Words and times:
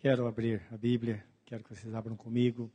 Quero 0.00 0.26
abrir 0.26 0.66
a 0.72 0.78
Bíblia, 0.78 1.22
quero 1.44 1.62
que 1.62 1.74
vocês 1.76 1.94
abram 1.94 2.16
comigo. 2.16 2.72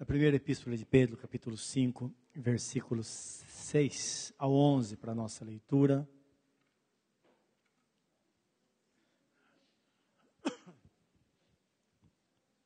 A 0.00 0.04
primeira 0.04 0.34
epístola 0.34 0.76
de 0.76 0.84
Pedro, 0.84 1.16
capítulo 1.16 1.56
5, 1.56 2.12
versículos 2.34 3.06
6 3.06 4.34
ao 4.36 4.52
11 4.52 4.96
para 4.96 5.12
a 5.12 5.14
nossa 5.14 5.44
leitura. 5.44 6.08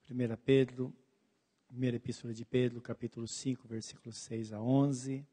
Primeira 0.06 0.38
Pedro, 0.38 0.90
primeira 1.68 1.98
epístola 1.98 2.32
de 2.32 2.46
Pedro, 2.46 2.80
capítulo 2.80 3.28
5, 3.28 3.68
versículos 3.68 4.16
6 4.16 4.50
a 4.54 4.62
11. 4.62 5.26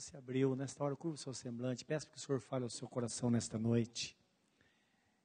Você 0.00 0.16
abriu, 0.16 0.54
nesta 0.54 0.84
hora, 0.84 0.94
curva 0.94 1.16
o 1.16 1.18
seu 1.18 1.34
semblante, 1.34 1.84
peço 1.84 2.06
que 2.08 2.16
o 2.16 2.20
Senhor 2.20 2.40
fale 2.40 2.62
ao 2.62 2.70
seu 2.70 2.86
coração 2.86 3.30
nesta 3.30 3.58
noite. 3.58 4.16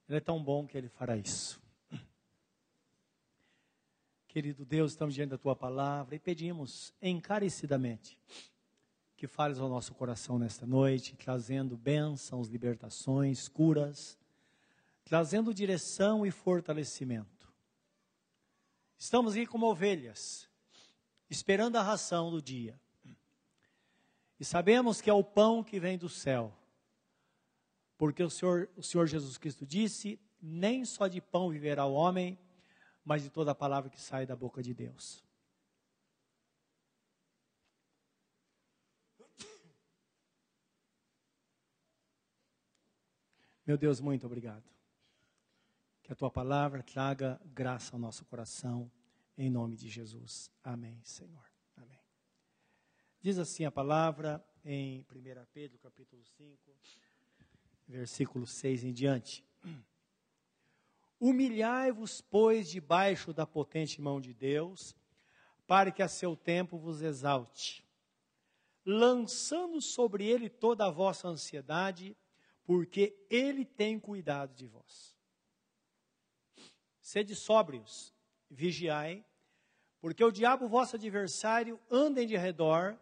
Ele 0.09 0.17
é 0.17 0.19
tão 0.19 0.43
bom 0.43 0.65
que 0.65 0.75
Ele 0.75 0.89
fará 0.89 1.15
isso. 1.15 1.61
Querido 4.27 4.65
Deus, 4.65 4.93
estamos 4.93 5.13
diante 5.13 5.29
da 5.29 5.37
Tua 5.37 5.55
palavra 5.55 6.15
e 6.15 6.19
pedimos 6.19 6.91
encarecidamente 6.99 8.17
que 9.15 9.27
fales 9.27 9.59
ao 9.59 9.69
nosso 9.69 9.93
coração 9.93 10.39
nesta 10.39 10.65
noite, 10.65 11.15
trazendo 11.17 11.77
bênçãos, 11.77 12.47
libertações, 12.47 13.47
curas, 13.47 14.17
trazendo 15.05 15.53
direção 15.53 16.25
e 16.25 16.31
fortalecimento. 16.31 17.53
Estamos 18.97 19.33
aqui 19.33 19.45
como 19.45 19.67
ovelhas, 19.67 20.49
esperando 21.29 21.75
a 21.75 21.83
ração 21.83 22.31
do 22.31 22.41
dia. 22.41 22.81
E 24.43 24.45
sabemos 24.45 24.99
que 24.99 25.09
é 25.09 25.13
o 25.13 25.23
pão 25.23 25.63
que 25.63 25.79
vem 25.79 25.97
do 25.97 26.09
céu. 26.09 26.53
Porque 27.97 28.21
o 28.21 28.29
Senhor, 28.29 28.69
o 28.75 28.83
Senhor 28.83 29.07
Jesus 29.07 29.37
Cristo 29.37 29.65
disse: 29.65 30.19
Nem 30.41 30.83
só 30.83 31.07
de 31.07 31.21
pão 31.21 31.49
viverá 31.49 31.85
o 31.85 31.93
homem, 31.93 32.37
mas 33.05 33.23
de 33.23 33.29
toda 33.29 33.51
a 33.51 33.55
palavra 33.55 33.89
que 33.89 34.01
sai 34.01 34.25
da 34.25 34.35
boca 34.35 34.61
de 34.61 34.73
Deus. 34.73 35.23
Meu 43.65 43.77
Deus, 43.77 44.01
muito 44.01 44.25
obrigado. 44.25 44.69
Que 46.01 46.11
a 46.11 46.15
tua 46.17 46.29
palavra 46.29 46.83
traga 46.83 47.39
graça 47.45 47.95
ao 47.95 47.99
nosso 47.99 48.25
coração, 48.25 48.91
em 49.37 49.49
nome 49.49 49.77
de 49.77 49.87
Jesus. 49.87 50.51
Amém, 50.61 50.99
Senhor. 51.05 51.52
Diz 53.23 53.39
assim 53.39 53.63
a 53.63 53.71
palavra 53.71 54.45
em 54.65 54.99
1 55.09 55.45
Pedro, 55.53 55.79
capítulo 55.79 56.21
5, 56.25 56.75
versículo 57.87 58.45
6 58.45 58.83
em 58.83 58.91
diante. 58.91 59.45
Humilhai-vos, 61.21 62.19
pois, 62.19 62.69
debaixo 62.69 63.31
da 63.31 63.47
potente 63.47 64.01
mão 64.01 64.19
de 64.19 64.33
Deus, 64.33 64.93
para 65.65 65.89
que 65.89 66.03
a 66.03 66.09
seu 66.09 66.35
tempo 66.35 66.77
vos 66.77 67.01
exalte, 67.01 67.87
lançando 68.85 69.79
sobre 69.79 70.27
ele 70.27 70.49
toda 70.49 70.85
a 70.87 70.91
vossa 70.91 71.29
ansiedade, 71.29 72.17
porque 72.65 73.25
ele 73.29 73.63
tem 73.63 73.97
cuidado 73.97 74.53
de 74.53 74.67
vós. 74.67 75.15
Sede 76.99 77.35
sóbrios, 77.37 78.13
vigiai, 78.49 79.25
porque 80.01 80.21
o 80.21 80.29
diabo, 80.29 80.67
vosso 80.67 80.97
adversário, 80.97 81.79
anda 81.89 82.21
em 82.21 82.27
redor, 82.27 82.99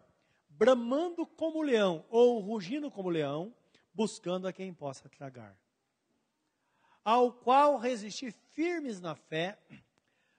bramando 0.62 1.26
como 1.26 1.60
leão 1.60 2.06
ou 2.08 2.38
rugindo 2.38 2.88
como 2.88 3.10
leão, 3.10 3.52
buscando 3.92 4.46
a 4.46 4.52
quem 4.52 4.72
possa 4.72 5.08
tragar. 5.08 5.58
Ao 7.04 7.32
qual 7.32 7.78
resistir 7.78 8.30
firmes 8.30 9.00
na 9.00 9.16
fé, 9.16 9.58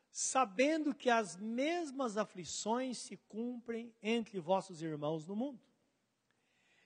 sabendo 0.09 0.95
que 0.95 1.09
as 1.09 1.35
mesmas 1.35 2.15
aflições 2.15 2.99
se 2.99 3.17
cumprem 3.17 3.93
entre 4.01 4.39
vossos 4.39 4.81
irmãos 4.81 5.27
no 5.27 5.35
mundo. 5.35 5.59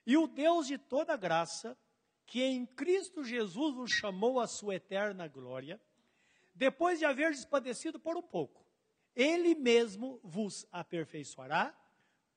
E 0.04 0.16
o 0.16 0.26
Deus 0.26 0.66
de 0.66 0.76
toda 0.76 1.16
graça, 1.16 1.78
que 2.26 2.42
em 2.42 2.66
Cristo 2.66 3.22
Jesus 3.22 3.72
vos 3.72 3.92
chamou 3.92 4.40
à 4.40 4.48
sua 4.48 4.74
eterna 4.74 5.28
glória, 5.28 5.80
depois 6.56 6.98
de 6.98 7.04
haver 7.04 7.32
padecido 7.46 8.00
por 8.00 8.16
um 8.16 8.22
pouco, 8.22 8.66
Ele 9.14 9.54
mesmo 9.54 10.18
vos 10.24 10.66
aperfeiçoará, 10.72 11.72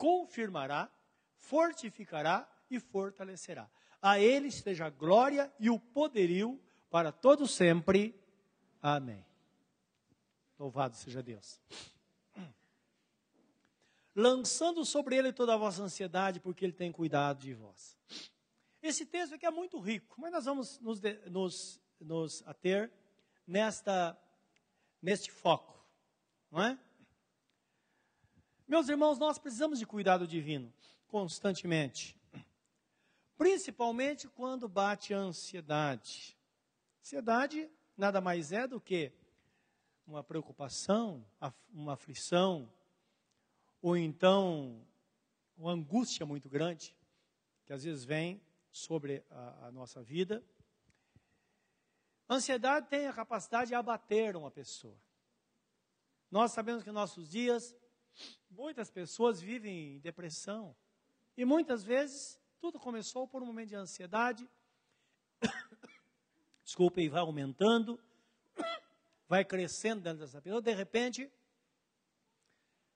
confirmará, 0.02 0.92
fortificará 1.36 2.50
e 2.72 2.80
fortalecerá. 2.80 3.70
A 4.02 4.20
ele 4.20 4.48
esteja 4.48 4.88
a 4.88 4.90
glória 4.90 5.54
e 5.60 5.70
o 5.70 5.80
poderio 5.80 6.60
para 6.90 7.12
todo 7.12 7.48
sempre. 7.48 8.20
Amém. 8.82 9.24
Louvado 10.58 10.96
seja 10.96 11.22
Deus. 11.22 11.62
Lançando 14.16 14.84
sobre 14.84 15.18
ele 15.18 15.32
toda 15.32 15.54
a 15.54 15.58
vossa 15.58 15.84
ansiedade, 15.84 16.40
porque 16.40 16.66
ele 16.66 16.74
tem 16.74 16.92
cuidado 16.92 17.40
de 17.40 17.54
vós. 17.54 17.96
Esse 18.82 19.06
texto 19.06 19.36
aqui 19.36 19.46
é 19.46 19.52
muito 19.52 19.80
rico, 19.80 20.20
mas 20.20 20.32
nós 20.32 20.46
vamos 20.46 20.80
nos, 20.80 21.00
nos, 21.30 21.80
nos 22.00 22.48
ater 22.48 22.92
nesta, 23.46 24.20
neste 25.00 25.32
foco, 25.32 25.80
não 26.50 26.64
é? 26.64 26.80
Meus 28.72 28.88
irmãos, 28.88 29.20
nós 29.20 29.38
precisamos 29.38 29.80
de 29.80 29.86
cuidado 29.86 30.26
divino 30.26 30.74
constantemente. 31.10 32.18
Principalmente 33.38 34.30
quando 34.30 34.70
bate 34.70 35.14
a 35.14 35.18
ansiedade. 35.18 36.38
Ansiedade 37.02 37.70
nada 37.98 38.22
mais 38.22 38.54
é 38.54 38.66
do 38.66 38.80
que 38.80 39.12
uma 40.08 40.24
preocupação, 40.24 41.22
uma 41.74 41.96
aflição, 41.96 42.72
ou 43.82 43.98
então 43.98 44.82
uma 45.58 45.74
angústia 45.74 46.26
muito 46.26 46.48
grande, 46.48 46.96
que 47.66 47.74
às 47.74 47.84
vezes 47.84 48.06
vem 48.06 48.42
sobre 48.72 49.22
a, 49.30 49.68
a 49.68 49.72
nossa 49.74 50.02
vida. 50.02 50.42
A 52.26 52.36
ansiedade 52.36 52.88
tem 52.88 53.06
a 53.06 53.12
capacidade 53.12 53.68
de 53.68 53.76
abater 53.76 54.38
uma 54.38 54.50
pessoa. 54.50 54.96
Nós 56.32 56.54
sabemos 56.54 56.86
que 56.86 56.92
nossos 56.94 57.28
dias 57.30 57.76
Muitas 58.52 58.92
pessoas 58.92 59.40
vivem 59.40 59.96
em 59.96 60.00
depressão. 60.00 60.76
E 61.38 61.46
muitas 61.46 61.84
vezes 61.84 62.38
tudo 62.60 62.78
começou 62.78 63.26
por 63.26 63.42
um 63.42 63.46
momento 63.46 63.70
de 63.70 63.76
ansiedade. 63.76 64.48
Desculpa, 66.62 67.00
e 67.00 67.08
vai 67.08 67.22
aumentando, 67.22 67.98
vai 69.28 69.46
crescendo 69.46 70.02
dentro 70.02 70.20
dessa 70.20 70.42
pessoa. 70.42 70.62
De 70.62 70.74
repente, 70.74 71.32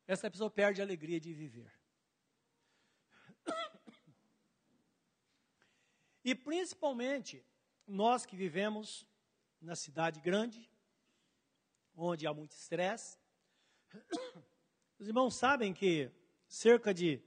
essa 0.06 0.30
pessoa 0.30 0.52
perde 0.52 0.82
a 0.82 0.84
alegria 0.84 1.20
de 1.20 1.34
viver. 1.34 1.72
E 6.28 6.34
principalmente 6.34 7.46
nós 7.86 8.26
que 8.26 8.36
vivemos 8.36 9.06
na 9.62 9.76
cidade 9.76 10.20
grande, 10.20 10.68
onde 11.96 12.26
há 12.26 12.34
muito 12.34 12.54
estresse, 12.54 13.20
os 14.98 15.08
irmãos 15.08 15.36
sabem 15.36 15.74
que 15.74 16.12
cerca 16.48 16.94
de 16.94 17.22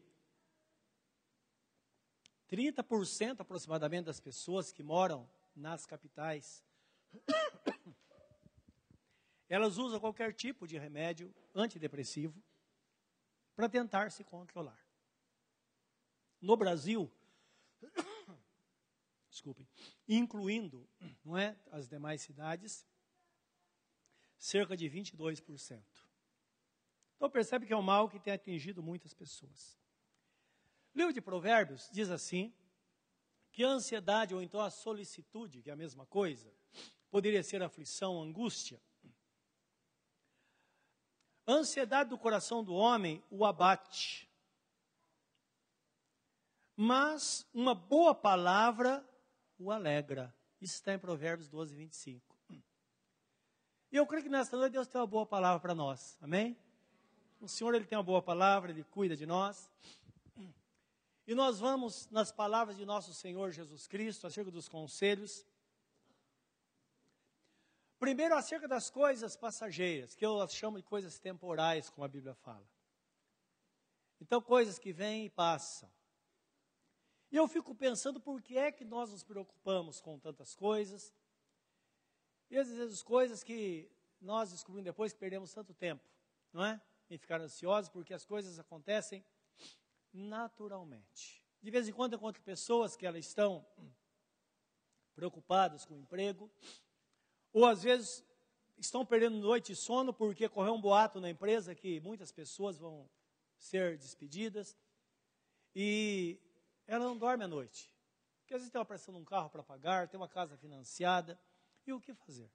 30% 2.48 3.40
aproximadamente 3.40 4.06
das 4.06 4.20
pessoas 4.20 4.72
que 4.72 4.82
moram 4.82 5.28
nas 5.54 5.84
capitais, 5.84 6.64
elas 9.48 9.76
usam 9.76 10.00
qualquer 10.00 10.32
tipo 10.32 10.66
de 10.66 10.78
remédio 10.78 11.34
antidepressivo 11.54 12.42
para 13.54 13.68
tentar 13.68 14.10
se 14.10 14.24
controlar. 14.24 14.78
No 16.40 16.56
Brasil, 16.56 17.10
desculpem, 19.28 19.68
incluindo 20.06 20.88
não 21.24 21.36
é, 21.36 21.58
as 21.70 21.88
demais 21.88 22.22
cidades, 22.22 22.86
cerca 24.38 24.76
de 24.76 24.88
22%. 24.88 26.07
Então 27.18 27.28
percebe 27.28 27.66
que 27.66 27.72
é 27.72 27.76
um 27.76 27.82
mal 27.82 28.08
que 28.08 28.20
tem 28.20 28.32
atingido 28.32 28.80
muitas 28.80 29.12
pessoas. 29.12 29.76
O 30.94 30.98
livro 30.98 31.12
de 31.12 31.20
Provérbios 31.20 31.90
diz 31.92 32.10
assim: 32.10 32.54
que 33.50 33.64
a 33.64 33.68
ansiedade 33.68 34.36
ou 34.36 34.40
então 34.40 34.60
a 34.60 34.70
solicitude, 34.70 35.60
que 35.60 35.68
é 35.68 35.72
a 35.72 35.76
mesma 35.76 36.06
coisa, 36.06 36.54
poderia 37.10 37.42
ser 37.42 37.60
aflição, 37.60 38.22
angústia. 38.22 38.80
A 41.44 41.54
ansiedade 41.54 42.10
do 42.10 42.16
coração 42.16 42.62
do 42.62 42.72
homem 42.72 43.20
o 43.28 43.44
abate. 43.44 44.30
Mas 46.76 47.44
uma 47.52 47.74
boa 47.74 48.14
palavra 48.14 49.04
o 49.58 49.72
alegra. 49.72 50.32
Isso 50.60 50.74
está 50.74 50.94
em 50.94 50.98
Provérbios 51.00 51.48
12, 51.48 51.74
25. 51.74 52.38
E 53.90 53.96
eu 53.96 54.06
creio 54.06 54.22
que 54.22 54.28
nesta 54.28 54.56
noite 54.56 54.74
Deus 54.74 54.86
tem 54.86 55.00
uma 55.00 55.06
boa 55.06 55.26
palavra 55.26 55.58
para 55.58 55.74
nós. 55.74 56.16
Amém? 56.20 56.56
O 57.40 57.48
Senhor 57.48 57.74
ele 57.74 57.84
tem 57.84 57.96
uma 57.96 58.04
boa 58.04 58.20
palavra, 58.20 58.70
ele 58.70 58.82
cuida 58.84 59.16
de 59.16 59.24
nós. 59.24 59.70
E 61.26 61.34
nós 61.34 61.60
vamos 61.60 62.08
nas 62.10 62.32
palavras 62.32 62.76
de 62.76 62.84
nosso 62.84 63.14
Senhor 63.14 63.52
Jesus 63.52 63.86
Cristo 63.86 64.26
acerca 64.26 64.50
dos 64.50 64.68
conselhos. 64.68 65.46
Primeiro, 67.98 68.34
acerca 68.34 68.66
das 68.66 68.90
coisas 68.90 69.36
passageiras, 69.36 70.14
que 70.14 70.24
eu 70.24 70.48
chamo 70.48 70.78
de 70.78 70.84
coisas 70.84 71.18
temporais, 71.18 71.90
como 71.90 72.04
a 72.04 72.08
Bíblia 72.08 72.34
fala. 72.34 72.66
Então, 74.20 74.40
coisas 74.40 74.78
que 74.78 74.92
vêm 74.92 75.26
e 75.26 75.30
passam. 75.30 75.90
E 77.30 77.36
eu 77.36 77.46
fico 77.46 77.74
pensando 77.74 78.20
por 78.20 78.40
que 78.40 78.56
é 78.56 78.72
que 78.72 78.84
nós 78.84 79.10
nos 79.10 79.22
preocupamos 79.22 80.00
com 80.00 80.18
tantas 80.18 80.54
coisas. 80.54 81.12
E 82.50 82.56
às 82.56 82.68
vezes 82.68 83.02
coisas 83.02 83.42
que 83.44 83.90
nós 84.20 84.50
descobrimos 84.50 84.84
depois 84.84 85.12
que 85.12 85.18
perdemos 85.18 85.52
tanto 85.52 85.74
tempo, 85.74 86.02
não 86.52 86.64
é? 86.64 86.80
Em 87.10 87.16
ficar 87.16 87.40
ansiosos, 87.40 87.90
porque 87.90 88.12
as 88.12 88.24
coisas 88.24 88.58
acontecem 88.58 89.24
naturalmente. 90.12 91.44
De 91.62 91.70
vez 91.70 91.88
em 91.88 91.92
quando 91.92 92.12
eu 92.12 92.18
encontro 92.18 92.42
pessoas 92.42 92.96
que 92.96 93.06
elas 93.06 93.26
estão 93.26 93.66
preocupadas 95.14 95.84
com 95.84 95.94
o 95.94 95.98
emprego, 95.98 96.50
ou 97.52 97.66
às 97.66 97.82
vezes 97.82 98.24
estão 98.76 99.04
perdendo 99.04 99.38
noite 99.38 99.72
de 99.72 99.76
sono 99.76 100.12
porque 100.12 100.48
correu 100.48 100.74
um 100.74 100.80
boato 100.80 101.20
na 101.20 101.28
empresa 101.28 101.74
que 101.74 102.00
muitas 102.00 102.30
pessoas 102.30 102.78
vão 102.78 103.08
ser 103.56 103.98
despedidas 103.98 104.76
e 105.74 106.38
ela 106.86 107.04
não 107.04 107.18
dorme 107.18 107.44
à 107.44 107.48
noite. 107.48 107.92
Porque 108.40 108.54
às 108.54 108.60
vezes 108.60 108.70
tem 108.70 108.78
uma 108.78 108.84
pressão 108.84 109.12
num 109.12 109.24
carro 109.24 109.50
para 109.50 109.62
pagar, 109.62 110.08
tem 110.08 110.18
uma 110.18 110.28
casa 110.28 110.56
financiada, 110.56 111.38
e 111.86 111.92
o 111.92 112.00
que 112.00 112.14
fazer? 112.14 112.50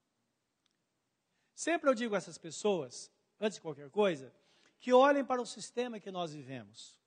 Sempre 1.53 1.89
eu 1.89 1.93
digo 1.93 2.15
a 2.15 2.17
essas 2.17 2.37
pessoas, 2.37 3.11
antes 3.39 3.55
de 3.55 3.61
qualquer 3.61 3.89
coisa, 3.89 4.33
que 4.83 4.91
olhem 4.91 5.23
para 5.23 5.41
o 5.41 5.45
sistema 5.45 5.97
que 5.97 6.11
nós 6.11 6.33
vivemos. 6.33 6.99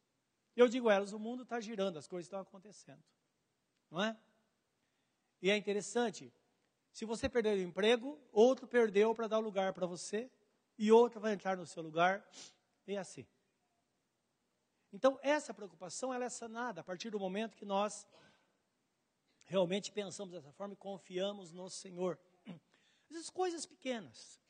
Eu 0.56 0.66
digo 0.66 0.88
elas, 0.88 1.12
o 1.12 1.18
mundo 1.18 1.42
está 1.42 1.60
girando, 1.60 1.98
as 1.98 2.08
coisas 2.08 2.24
estão 2.24 2.40
acontecendo. 2.40 3.04
Não 3.90 4.02
é? 4.02 4.18
E 5.42 5.50
é 5.50 5.56
interessante, 5.58 6.32
se 6.90 7.04
você 7.04 7.28
perder 7.28 7.58
o 7.58 7.60
emprego, 7.60 8.18
outro 8.32 8.66
perdeu 8.66 9.14
para 9.14 9.28
dar 9.28 9.40
lugar 9.40 9.74
para 9.74 9.86
você, 9.86 10.32
e 10.78 10.90
outro 10.90 11.20
vai 11.20 11.34
entrar 11.34 11.54
no 11.58 11.66
seu 11.66 11.82
lugar, 11.82 12.26
e 12.86 12.96
assim. 12.96 13.26
Então, 14.90 15.20
essa 15.22 15.52
preocupação 15.52 16.14
ela 16.14 16.24
é 16.24 16.30
sanada 16.30 16.80
a 16.80 16.84
partir 16.84 17.10
do 17.10 17.20
momento 17.20 17.58
que 17.58 17.66
nós 17.66 18.08
realmente 19.44 19.92
pensamos 19.92 20.32
dessa 20.32 20.50
forma 20.50 20.72
e 20.72 20.78
confiamos 20.78 21.52
no 21.52 21.68
Senhor. 21.68 22.18
Essas 23.10 23.28
coisas 23.28 23.66
pequenas. 23.66 24.40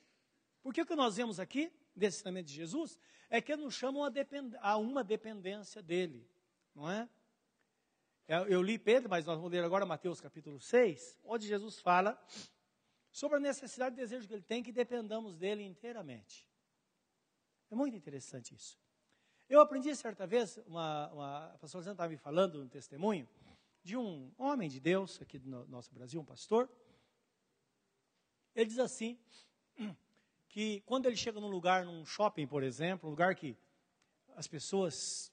Porque 0.62 0.80
o 0.80 0.86
que 0.86 0.94
nós 0.94 1.16
vemos 1.16 1.40
aqui, 1.40 1.72
desse 1.96 2.18
ensinamento 2.18 2.48
de 2.48 2.54
Jesus, 2.54 2.98
é 3.30 3.40
que 3.40 3.56
nos 3.56 3.74
chamam 3.74 4.04
a, 4.04 4.12
a 4.60 4.76
uma 4.76 5.02
dependência 5.02 5.82
dele. 5.82 6.28
Não 6.74 6.90
é? 6.90 7.08
Eu 8.48 8.60
li 8.60 8.78
Pedro, 8.78 9.08
mas 9.08 9.24
nós 9.24 9.36
vamos 9.36 9.50
ler 9.50 9.62
agora 9.64 9.86
Mateus 9.86 10.20
capítulo 10.20 10.60
6, 10.60 11.20
onde 11.24 11.46
Jesus 11.46 11.78
fala 11.78 12.20
sobre 13.10 13.38
a 13.38 13.40
necessidade 13.40 13.94
e 13.94 13.98
desejo 13.98 14.26
que 14.26 14.34
ele 14.34 14.42
tem 14.42 14.62
que 14.62 14.72
dependamos 14.72 15.36
dele 15.36 15.62
inteiramente. 15.62 16.46
É 17.70 17.74
muito 17.74 17.96
interessante 17.96 18.54
isso. 18.54 18.78
Eu 19.48 19.60
aprendi 19.60 19.94
certa 19.94 20.26
vez, 20.26 20.58
uma, 20.66 21.12
uma, 21.12 21.46
a 21.46 21.58
pastora 21.58 21.84
Santa 21.84 21.94
estava 21.94 22.10
me 22.10 22.16
falando 22.16 22.60
um 22.60 22.68
testemunho, 22.68 23.28
de 23.82 23.96
um 23.96 24.32
homem 24.36 24.68
de 24.68 24.80
Deus 24.80 25.22
aqui 25.22 25.38
do 25.38 25.48
nosso 25.68 25.94
Brasil, 25.94 26.20
um 26.20 26.24
pastor. 26.24 26.68
Ele 28.56 28.66
diz 28.66 28.80
assim, 28.80 29.16
que 30.56 30.80
quando 30.86 31.04
ele 31.04 31.16
chega 31.16 31.38
num 31.38 31.50
lugar, 31.50 31.84
num 31.84 32.06
shopping, 32.06 32.46
por 32.46 32.62
exemplo, 32.62 33.06
um 33.06 33.10
lugar 33.10 33.34
que 33.34 33.54
as 34.34 34.48
pessoas, 34.48 35.30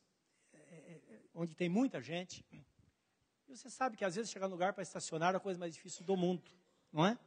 é, 0.52 0.58
é, 0.58 1.02
é 1.12 1.22
onde 1.34 1.56
tem 1.56 1.70
muita 1.70 2.02
gente, 2.02 2.46
você 3.48 3.70
sabe 3.70 3.96
que 3.96 4.04
às 4.04 4.16
vezes 4.16 4.30
chegar 4.30 4.50
no 4.50 4.56
lugar 4.56 4.74
para 4.74 4.84
estacionar 4.84 5.34
é 5.34 5.38
a 5.38 5.40
coisa 5.40 5.58
mais 5.58 5.74
difícil 5.74 6.04
do 6.04 6.18
mundo, 6.18 6.44
não 6.92 7.06
é? 7.06 7.18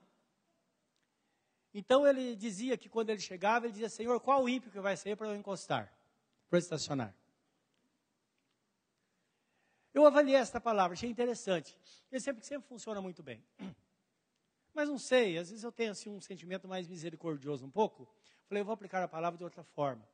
Então 1.72 2.06
ele 2.06 2.37
dizia 2.37 2.76
que 2.76 2.87
quando 2.87 3.08
ele 3.08 3.20
chegava, 3.20 3.64
ele 3.64 3.72
dizia, 3.72 3.88
Senhor, 3.88 4.20
qual 4.20 4.46
ímpio 4.46 4.70
que 4.70 4.78
vai 4.78 4.94
sair 4.94 5.16
para 5.16 5.28
eu 5.28 5.34
encostar? 5.34 5.90
para 6.50 6.58
estacionar. 6.58 7.14
Eu 9.94 10.04
avaliei 10.04 10.37
esta 10.37 10.60
palavra, 10.60 10.92
achei 10.92 11.08
interessante. 11.08 11.75
Ele 12.12 12.20
sempre, 12.20 12.44
sempre 12.44 12.69
funciona 12.69 13.00
muito 13.00 13.22
bem. 13.22 13.42
Mas 14.76 14.90
não 14.90 14.99
sei, 14.99 15.38
às 15.38 15.49
vezes 15.49 15.64
eu 15.64 15.73
tenho 15.73 15.90
assim, 15.90 16.11
um 16.11 16.20
sentimento 16.20 16.69
mais 16.69 16.87
misericordioso 16.87 17.64
um 17.64 17.70
pouco. 17.70 18.06
Falei, 18.46 18.61
eu 18.61 18.64
vou 18.67 18.75
aplicar 18.75 19.02
a 19.02 19.08
palavra 19.08 19.38
de 19.38 19.43
outra 19.43 19.64
forma. 19.64 20.06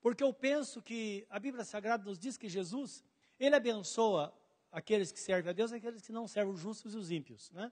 Porque 0.00 0.20
eu 0.20 0.34
penso 0.34 0.82
que 0.82 1.24
a 1.30 1.38
Bíblia 1.38 1.64
Sagrada 1.64 2.02
nos 2.02 2.18
diz 2.18 2.36
que 2.36 2.48
Jesus, 2.48 3.04
ele 3.38 3.54
abençoa 3.54 4.36
aqueles 4.72 5.12
que 5.12 5.20
servem 5.20 5.50
a 5.50 5.52
Deus 5.52 5.70
e 5.70 5.76
aqueles 5.76 6.02
que 6.02 6.10
não 6.10 6.26
servem 6.26 6.52
os 6.52 6.58
justos 6.58 6.92
e 6.92 6.96
os 6.96 7.12
ímpios. 7.12 7.52
Né? 7.52 7.70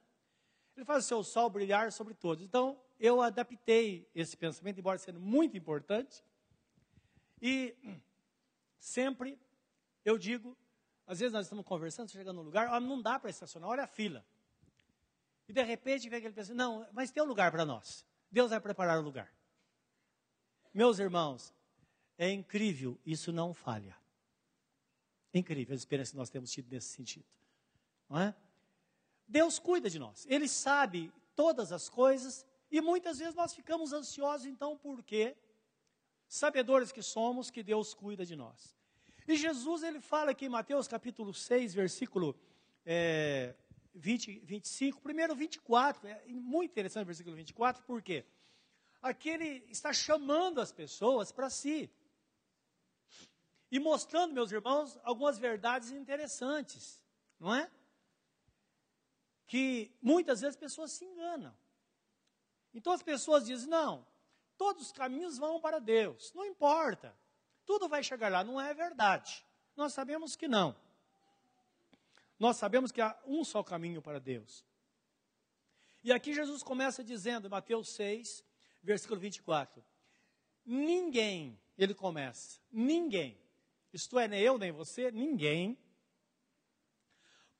Ele 0.76 0.86
faz 0.86 1.04
o 1.04 1.08
seu 1.08 1.24
sol 1.24 1.50
brilhar 1.50 1.90
sobre 1.90 2.14
todos. 2.14 2.44
Então, 2.44 2.80
eu 3.00 3.20
adaptei 3.20 4.08
esse 4.14 4.36
pensamento, 4.36 4.78
embora 4.78 4.98
sendo 4.98 5.18
muito 5.18 5.56
importante, 5.56 6.22
e 7.42 7.74
sempre 8.78 9.36
eu 10.04 10.16
digo, 10.16 10.56
às 11.04 11.18
vezes 11.18 11.32
nós 11.32 11.46
estamos 11.46 11.64
conversando, 11.64 12.12
chegando 12.12 12.36
num 12.36 12.42
lugar, 12.42 12.72
oh, 12.72 12.78
não 12.78 13.02
dá 13.02 13.18
para 13.18 13.28
estacionar, 13.28 13.68
olha 13.68 13.82
a 13.82 13.88
fila. 13.88 14.24
E 15.48 15.52
de 15.52 15.62
repente 15.62 16.08
vem 16.08 16.18
aquele 16.18 16.34
pensamento, 16.34 16.58
não, 16.58 16.86
mas 16.92 17.10
tem 17.10 17.22
um 17.22 17.26
lugar 17.26 17.50
para 17.50 17.64
nós. 17.64 18.04
Deus 18.30 18.50
vai 18.50 18.60
preparar 18.60 18.98
o 18.98 19.02
lugar. 19.02 19.32
Meus 20.74 20.98
irmãos, 20.98 21.54
é 22.18 22.30
incrível, 22.30 22.98
isso 23.04 23.32
não 23.32 23.54
falha. 23.54 23.96
É 25.32 25.38
incrível 25.38 25.72
a 25.72 25.76
experiência 25.76 26.12
que 26.12 26.18
nós 26.18 26.30
temos 26.30 26.50
tido 26.50 26.70
nesse 26.70 26.88
sentido. 26.88 27.26
Não 28.08 28.18
é? 28.18 28.34
Deus 29.28 29.58
cuida 29.58 29.88
de 29.88 29.98
nós. 29.98 30.26
Ele 30.28 30.48
sabe 30.48 31.12
todas 31.34 31.72
as 31.72 31.88
coisas 31.88 32.44
e 32.70 32.80
muitas 32.80 33.18
vezes 33.18 33.34
nós 33.34 33.54
ficamos 33.54 33.92
ansiosos, 33.92 34.46
então, 34.46 34.76
por 34.76 35.02
quê? 35.02 35.36
sabedores 36.28 36.92
que 36.92 37.02
somos, 37.02 37.50
que 37.50 37.62
Deus 37.62 37.94
cuida 37.94 38.24
de 38.24 38.36
nós. 38.36 38.76
E 39.26 39.36
Jesus, 39.36 39.82
ele 39.82 40.00
fala 40.00 40.30
aqui 40.30 40.46
em 40.46 40.48
Mateus 40.48 40.86
capítulo 40.86 41.32
6, 41.32 41.74
versículo 41.74 42.36
é, 42.84 43.54
20, 43.96 44.40
25, 44.40 45.00
primeiro 45.00 45.34
24, 45.34 46.06
é 46.06 46.26
muito 46.28 46.70
interessante 46.70 47.04
o 47.04 47.06
versículo 47.06 47.36
24, 47.36 47.82
por 47.84 48.02
quê? 48.02 48.24
Aqui 49.02 49.28
ele 49.28 49.64
está 49.68 49.92
chamando 49.92 50.60
as 50.60 50.72
pessoas 50.72 51.32
para 51.32 51.50
si. 51.50 51.90
E 53.70 53.78
mostrando, 53.78 54.32
meus 54.32 54.52
irmãos, 54.52 54.98
algumas 55.02 55.38
verdades 55.38 55.90
interessantes, 55.90 57.02
não 57.38 57.54
é? 57.54 57.70
Que 59.46 59.92
muitas 60.00 60.40
vezes 60.40 60.56
as 60.56 60.60
pessoas 60.60 60.92
se 60.92 61.04
enganam. 61.04 61.56
Então 62.72 62.92
as 62.92 63.02
pessoas 63.02 63.44
dizem, 63.46 63.68
não, 63.68 64.06
Todos 64.56 64.86
os 64.86 64.92
caminhos 64.92 65.38
vão 65.38 65.60
para 65.60 65.78
Deus. 65.78 66.32
Não 66.34 66.44
importa. 66.44 67.14
Tudo 67.64 67.88
vai 67.88 68.02
chegar 68.02 68.30
lá. 68.30 68.42
Não 68.42 68.60
é 68.60 68.72
verdade. 68.72 69.44
Nós 69.76 69.92
sabemos 69.92 70.34
que 70.34 70.48
não. 70.48 70.74
Nós 72.38 72.56
sabemos 72.56 72.92
que 72.92 73.00
há 73.00 73.18
um 73.24 73.44
só 73.44 73.62
caminho 73.62 74.02
para 74.02 74.20
Deus. 74.20 74.64
E 76.02 76.12
aqui 76.12 76.32
Jesus 76.32 76.62
começa 76.62 77.02
dizendo, 77.02 77.50
Mateus 77.50 77.88
6, 77.90 78.44
versículo 78.82 79.18
24: 79.18 79.84
Ninguém, 80.64 81.60
ele 81.76 81.94
começa, 81.94 82.60
ninguém, 82.70 83.40
isto 83.92 84.18
é, 84.18 84.28
nem 84.28 84.40
eu 84.40 84.58
nem 84.58 84.70
você, 84.70 85.10
ninguém, 85.10 85.78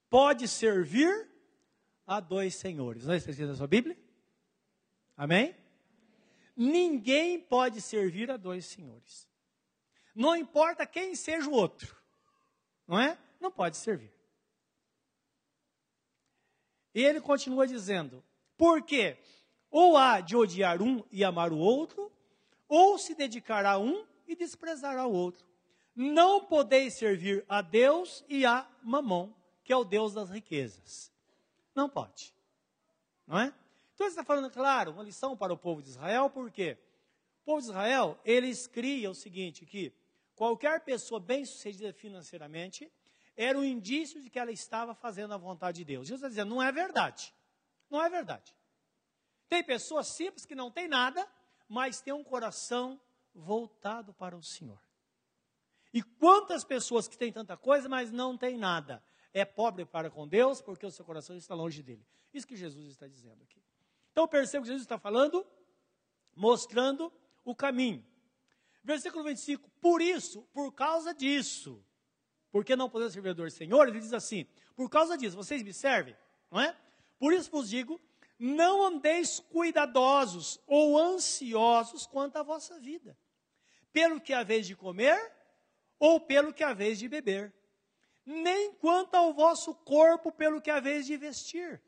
pode 0.09 0.47
servir 0.47 1.29
a 2.07 2.21
dois 2.21 2.55
senhores. 2.55 3.05
Não 3.05 3.15
é 3.15 3.17
está 3.17 3.47
na 3.47 3.55
sua 3.55 3.67
Bíblia? 3.67 3.99
Amém? 5.17 5.57
Ninguém 6.55 7.41
pode 7.41 7.81
servir 7.81 8.31
a 8.31 8.37
dois 8.37 8.65
senhores. 8.67 9.29
Não 10.15 10.35
importa 10.35 10.87
quem 10.87 11.15
seja 11.15 11.49
o 11.49 11.53
outro. 11.53 11.95
Não 12.87 12.99
é? 12.99 13.19
Não 13.41 13.51
pode 13.51 13.77
servir. 13.77 14.16
E 16.97 17.05
ele 17.05 17.21
continua 17.21 17.67
dizendo: 17.67 18.25
porque 18.57 19.19
ou 19.71 19.99
há 19.99 20.23
de 20.23 20.35
odiar 20.35 20.81
um 20.81 21.05
e 21.13 21.23
amar 21.23 21.53
o 21.53 21.59
outro, 21.59 22.11
ou 22.67 22.97
se 22.97 23.15
dedicar 23.15 23.67
a 23.67 23.79
um 23.79 24.07
e 24.27 24.35
desprezar 24.35 24.97
ao 24.97 25.13
outro. 25.13 25.47
Não 25.95 26.43
podeis 26.43 26.95
servir 26.95 27.45
a 27.51 27.61
Deus 27.61 28.25
e 28.31 28.47
a 28.47 28.67
Mamon, 28.83 29.31
que 29.63 29.75
é 29.75 29.77
o 29.77 29.85
Deus 29.85 30.15
das 30.15 30.31
riquezas. 30.31 31.13
Não 31.75 31.87
pode. 31.87 32.35
Não 33.27 33.39
é? 33.39 33.53
Então 33.95 34.07
ele 34.07 34.13
está 34.13 34.25
falando, 34.25 34.51
claro, 34.51 34.93
uma 34.93 35.03
lição 35.03 35.37
para 35.37 35.53
o 35.53 35.59
povo 35.59 35.83
de 35.83 35.91
Israel, 35.91 36.31
por 36.31 36.51
quê? 36.51 36.79
O 37.43 37.45
povo 37.45 37.61
de 37.61 37.67
Israel, 37.67 38.19
eles 38.25 38.67
criam 38.67 39.13
o 39.13 39.15
seguinte, 39.15 39.67
que 39.67 39.93
qualquer 40.35 40.81
pessoa 40.81 41.21
bem-sucedida 41.21 41.93
financeiramente, 41.93 42.91
era 43.37 43.59
um 43.59 43.65
indício 43.65 44.21
de 44.23 44.31
que 44.31 44.39
ela 44.39 44.51
estava 44.51 44.95
fazendo 44.95 45.35
a 45.35 45.37
vontade 45.37 45.79
de 45.79 45.85
Deus. 45.85 46.09
Jesus 46.09 46.21
está 46.21 46.29
dizendo, 46.29 46.55
não 46.55 46.63
é 46.63 46.73
verdade. 46.73 47.35
Não 47.91 48.03
é 48.03 48.09
verdade. 48.09 48.55
Tem 49.49 49.63
pessoas 49.63 50.09
simples 50.09 50.47
que 50.47 50.55
não 50.55 50.71
têm 50.71 50.89
nada, 50.89 51.29
mas 51.69 52.01
têm 52.01 52.15
um 52.15 52.25
coração 52.25 53.01
voltado 53.35 54.15
para 54.15 54.37
o 54.37 54.43
Senhor. 54.43 54.81
E 55.93 56.03
quantas 56.03 56.65
pessoas 56.65 57.07
que 57.07 57.17
têm 57.17 57.33
tanta 57.33 57.57
coisa, 57.57 57.89
mas 57.89 58.11
não 58.11 58.37
têm 58.37 58.57
nada? 58.57 59.03
É 59.33 59.45
pobre 59.45 59.85
para 59.85 60.11
com 60.11 60.27
Deus, 60.27 60.61
porque 60.61 60.87
o 60.87 60.91
seu 60.91 61.05
coração 61.05 61.37
está 61.37 61.55
longe 61.55 61.83
dele. 61.83 62.05
Isso 62.33 62.47
que 62.47 62.57
Jesus 62.57 62.89
está 62.89 63.07
dizendo 63.07 63.43
aqui. 63.43 63.63
Então 64.13 64.27
perceba 64.27 64.63
que 64.63 64.69
Jesus 64.69 64.83
está 64.83 64.99
falando, 64.99 65.47
mostrando 66.35 67.13
o 67.45 67.55
caminho. 67.55 68.05
Versículo 68.83 69.25
25, 69.25 69.69
por 69.81 70.01
isso, 70.01 70.43
por 70.53 70.73
causa 70.73 71.15
disso, 71.15 71.85
porque 72.57 72.75
não 72.75 72.89
podemos 72.89 73.13
servir 73.13 73.35
dois 73.35 73.53
senhores, 73.53 73.93
ele 73.93 74.01
diz 74.01 74.15
assim, 74.15 74.47
por 74.75 74.89
causa 74.89 75.15
disso, 75.19 75.37
vocês 75.37 75.63
me 75.63 75.75
servem, 75.75 76.17
não 76.51 76.59
é? 76.59 76.75
Por 77.19 77.35
isso 77.35 77.51
vos 77.51 77.69
digo, 77.69 78.01
não 78.39 78.83
andeis 78.83 79.41
cuidadosos 79.41 80.59
ou 80.67 80.99
ansiosos 80.99 82.07
quanto 82.07 82.39
à 82.39 82.43
vossa 82.43 82.81
vida, 82.81 83.15
pelo 83.93 84.19
que 84.19 84.33
haveis 84.33 84.67
de 84.67 84.75
comer 84.75 85.21
ou 85.99 86.19
pelo 86.19 86.51
que 86.51 86.65
haveis 86.65 86.99
de 86.99 87.07
beber, 87.11 87.55
nem 88.25 88.73
quanto 88.77 89.15
ao 89.15 89.35
vosso 89.35 89.75
corpo 89.75 90.33
pelo 90.33 90.63
que 90.63 90.71
haveis 90.71 91.05
de 91.05 91.19
vestir. 91.19 91.83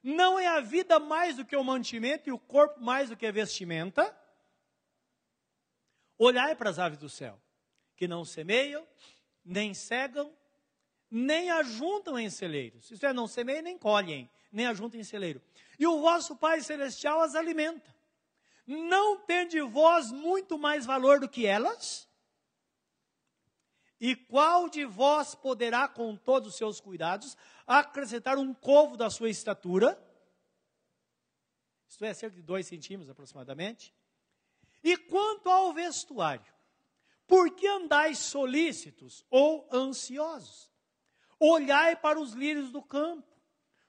Não 0.00 0.38
é 0.38 0.46
a 0.46 0.60
vida 0.60 1.00
mais 1.00 1.34
do 1.38 1.44
que 1.44 1.56
o 1.56 1.64
mantimento 1.64 2.28
e 2.28 2.32
o 2.32 2.38
corpo 2.38 2.80
mais 2.80 3.10
do 3.10 3.16
que 3.16 3.26
a 3.26 3.32
vestimenta? 3.32 4.16
Olhai 6.16 6.54
para 6.54 6.70
as 6.70 6.78
aves 6.78 7.00
do 7.00 7.08
céu, 7.08 7.42
que 7.96 8.06
não 8.06 8.24
semeiam, 8.24 8.86
nem 9.48 9.72
cegam, 9.72 10.32
nem 11.10 11.50
ajuntam 11.50 12.18
em 12.18 12.28
celeiros. 12.28 12.90
Isto 12.90 13.06
é, 13.06 13.12
não 13.12 13.26
semeiam 13.26 13.62
nem 13.62 13.78
colhem, 13.78 14.30
nem 14.52 14.66
ajuntam 14.66 15.00
em 15.00 15.04
celeiro. 15.04 15.40
E 15.78 15.86
o 15.86 16.00
vosso 16.00 16.36
Pai 16.36 16.60
Celestial 16.60 17.20
as 17.22 17.34
alimenta. 17.34 17.96
Não 18.66 19.20
tende 19.20 19.60
vós 19.62 20.12
muito 20.12 20.58
mais 20.58 20.84
valor 20.84 21.18
do 21.18 21.28
que 21.28 21.46
elas? 21.46 22.06
E 23.98 24.14
qual 24.14 24.68
de 24.68 24.84
vós 24.84 25.34
poderá, 25.34 25.88
com 25.88 26.14
todos 26.14 26.50
os 26.50 26.56
seus 26.56 26.78
cuidados, 26.78 27.36
acrescentar 27.66 28.36
um 28.36 28.52
covo 28.52 28.96
da 28.96 29.08
sua 29.08 29.30
estatura? 29.30 29.98
Isto 31.88 32.04
é, 32.04 32.12
cerca 32.12 32.36
de 32.36 32.42
dois 32.42 32.66
centímetros 32.66 33.10
aproximadamente. 33.10 33.94
E 34.84 34.96
quanto 34.96 35.48
ao 35.48 35.72
vestuário, 35.72 36.52
por 37.28 37.54
que 37.54 37.66
andais 37.68 38.18
solícitos 38.18 39.24
ou 39.30 39.68
ansiosos? 39.70 40.72
Olhai 41.38 41.94
para 41.94 42.18
os 42.18 42.32
lírios 42.32 42.72
do 42.72 42.82
campo, 42.82 43.28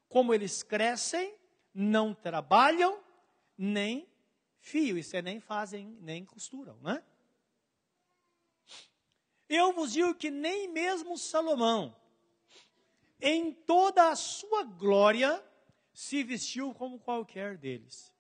como 0.10 0.34
eles 0.34 0.62
crescem, 0.62 1.34
não 1.74 2.14
trabalham, 2.14 3.02
nem 3.58 4.08
fio, 4.60 4.98
isso 4.98 5.16
é, 5.16 5.22
nem 5.22 5.40
fazem, 5.40 5.98
nem 6.02 6.26
costuram, 6.26 6.78
né? 6.82 7.02
Eu 9.48 9.74
vos 9.74 9.94
digo 9.94 10.14
que 10.14 10.30
nem 10.30 10.68
mesmo 10.68 11.18
Salomão, 11.18 11.96
em 13.22 13.54
toda 13.54 14.10
a 14.10 14.16
sua 14.16 14.64
glória, 14.64 15.44
se 15.94 16.24
vestiu 16.24 16.74
como 16.74 17.00
qualquer 17.00 17.58
deles. 17.58 18.14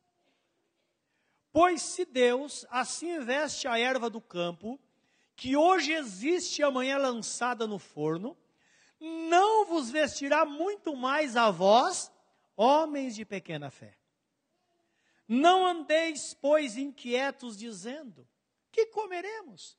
Pois 1.51 1.81
se 1.81 2.05
Deus 2.05 2.65
assim 2.69 3.19
veste 3.19 3.67
a 3.67 3.77
erva 3.77 4.09
do 4.09 4.21
campo, 4.21 4.79
que 5.39 5.55
hoje 5.55 5.93
existe 5.93 6.59
e 6.59 6.63
amanhã 6.63 6.97
lançada 6.97 7.65
no 7.65 7.79
forno, 7.79 8.37
não 8.99 9.65
vos 9.65 9.89
vestirá 9.89 10.43
muito 10.43 10.97
mais 10.97 11.37
a 11.37 11.49
vós, 11.49 12.11
homens 12.57 13.15
de 13.15 13.23
pequena 13.23 13.71
fé. 13.71 13.97
Não 15.25 15.65
andeis, 15.65 16.33
pois, 16.33 16.75
inquietos, 16.75 17.57
dizendo: 17.57 18.27
que 18.69 18.87
comeremos? 18.87 19.77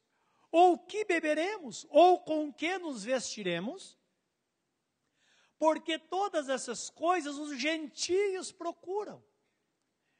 Ou 0.50 0.78
que 0.78 1.04
beberemos? 1.04 1.86
Ou 1.90 2.20
com 2.20 2.50
que 2.50 2.78
nos 2.78 3.04
vestiremos? 3.04 3.98
Porque 5.58 5.98
todas 5.98 6.48
essas 6.48 6.88
coisas 6.88 7.36
os 7.36 7.60
gentios 7.60 8.50
procuram. 8.50 9.22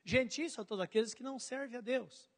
Gentios 0.05 0.53
são 0.53 0.67
todos 0.67 0.85
aqueles 0.85 1.15
que 1.15 1.23
não 1.23 1.39
servem 1.39 1.79
a 1.79 1.81
Deus. 1.81 2.30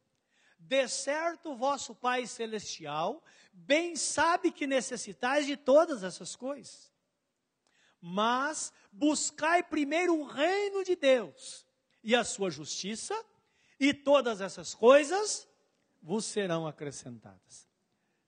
De 0.65 0.87
certo, 0.87 1.55
vosso 1.55 1.93
Pai 1.93 2.25
Celestial 2.25 3.21
bem 3.51 3.95
sabe 3.95 4.51
que 4.51 4.65
necessitais 4.65 5.45
de 5.45 5.57
todas 5.57 6.03
essas 6.03 6.35
coisas. 6.35 6.91
Mas 8.01 8.73
buscai 8.91 9.61
primeiro 9.61 10.17
o 10.17 10.23
reino 10.23 10.83
de 10.83 10.95
Deus 10.95 11.65
e 12.03 12.15
a 12.15 12.23
sua 12.23 12.49
justiça, 12.49 13.15
e 13.79 13.93
todas 13.93 14.41
essas 14.41 14.73
coisas 14.73 15.47
vos 16.01 16.25
serão 16.25 16.65
acrescentadas. 16.65 17.67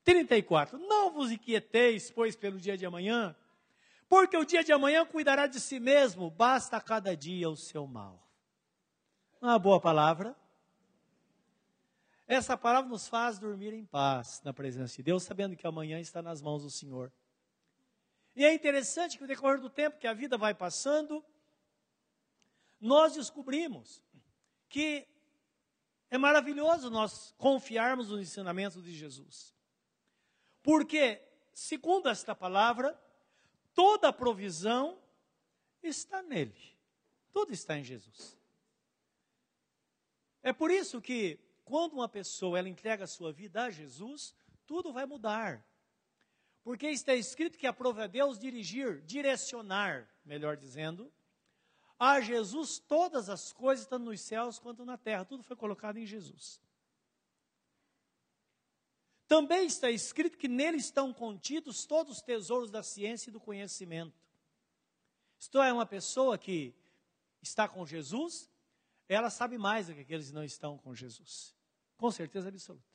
34. 0.03 0.77
Não 0.77 1.11
vos 1.11 1.31
inquieteis, 1.31 2.11
pois, 2.11 2.35
pelo 2.35 2.59
dia 2.59 2.77
de 2.77 2.85
amanhã, 2.85 3.35
porque 4.07 4.37
o 4.37 4.45
dia 4.45 4.63
de 4.63 4.71
amanhã 4.71 5.05
cuidará 5.05 5.47
de 5.47 5.59
si 5.59 5.79
mesmo, 5.79 6.29
basta 6.29 6.77
a 6.77 6.81
cada 6.81 7.15
dia 7.15 7.49
o 7.49 7.55
seu 7.55 7.87
mal. 7.87 8.29
Uma 9.41 9.57
boa 9.57 9.79
palavra. 9.79 10.35
Essa 12.27 12.57
palavra 12.57 12.89
nos 12.89 13.07
faz 13.07 13.37
dormir 13.37 13.73
em 13.73 13.85
paz 13.85 14.41
na 14.43 14.51
presença 14.51 14.95
de 14.95 15.03
Deus, 15.03 15.23
sabendo 15.23 15.55
que 15.55 15.67
amanhã 15.67 15.99
está 15.99 16.21
nas 16.21 16.41
mãos 16.41 16.63
do 16.63 16.71
Senhor. 16.71 17.11
E 18.35 18.43
é 18.43 18.53
interessante 18.53 19.15
que 19.15 19.21
no 19.21 19.27
decorrer 19.27 19.61
do 19.61 19.69
tempo 19.69 19.99
que 19.99 20.07
a 20.07 20.13
vida 20.13 20.37
vai 20.37 20.53
passando, 20.53 21.23
nós 22.79 23.13
descobrimos 23.13 24.01
que 24.67 25.07
é 26.09 26.17
maravilhoso 26.17 26.89
nós 26.89 27.33
confiarmos 27.37 28.09
nos 28.09 28.19
ensinamentos 28.19 28.83
de 28.83 28.91
Jesus. 28.91 29.55
Porque, 30.63 31.21
segundo 31.53 32.09
esta 32.09 32.33
palavra, 32.33 32.99
toda 33.73 34.09
a 34.09 34.13
provisão 34.13 34.99
está 35.83 36.23
nele. 36.23 36.75
Tudo 37.31 37.53
está 37.53 37.77
em 37.77 37.83
Jesus. 37.83 38.35
É 40.41 40.51
por 40.51 40.71
isso 40.71 40.99
que 40.99 41.39
quando 41.65 41.93
uma 41.93 42.07
pessoa 42.07 42.57
ela 42.57 42.69
entrega 42.69 43.03
a 43.03 43.07
sua 43.07 43.33
vida 43.33 43.63
a 43.63 43.71
Jesus, 43.71 44.33
tudo 44.65 44.93
vai 44.93 45.05
mudar. 45.05 45.65
Porque 46.63 46.87
está 46.87 47.13
escrito 47.13 47.57
que 47.57 47.67
aprova 47.67 48.03
a 48.03 48.07
Deus 48.07 48.39
dirigir, 48.39 49.01
direcionar, 49.01 50.07
melhor 50.23 50.55
dizendo, 50.55 51.11
a 51.97 52.21
Jesus 52.21 52.77
todas 52.79 53.29
as 53.29 53.51
coisas, 53.51 53.87
tanto 53.87 54.05
nos 54.05 54.21
céus 54.21 54.59
quanto 54.59 54.85
na 54.85 54.97
terra. 54.97 55.25
Tudo 55.25 55.43
foi 55.43 55.55
colocado 55.55 55.97
em 55.97 56.05
Jesus. 56.05 56.61
Também 59.27 59.65
está 59.65 59.89
escrito 59.89 60.37
que 60.37 60.47
nele 60.47 60.77
estão 60.77 61.11
contidos 61.11 61.85
todos 61.85 62.17
os 62.17 62.21
tesouros 62.21 62.69
da 62.69 62.83
ciência 62.83 63.29
e 63.29 63.33
do 63.33 63.39
conhecimento. 63.39 64.23
Isto 65.39 65.61
é, 65.61 65.73
uma 65.73 65.85
pessoa 65.85 66.37
que 66.37 66.75
está 67.41 67.67
com 67.67 67.85
Jesus, 67.85 68.49
ela 69.09 69.29
sabe 69.29 69.57
mais 69.57 69.87
do 69.87 69.95
que 69.95 70.01
aqueles 70.01 70.27
que 70.27 70.33
não 70.33 70.43
estão 70.43 70.77
com 70.77 70.93
Jesus. 70.93 71.54
Com 71.97 72.11
certeza 72.11 72.49
absoluta. 72.49 72.85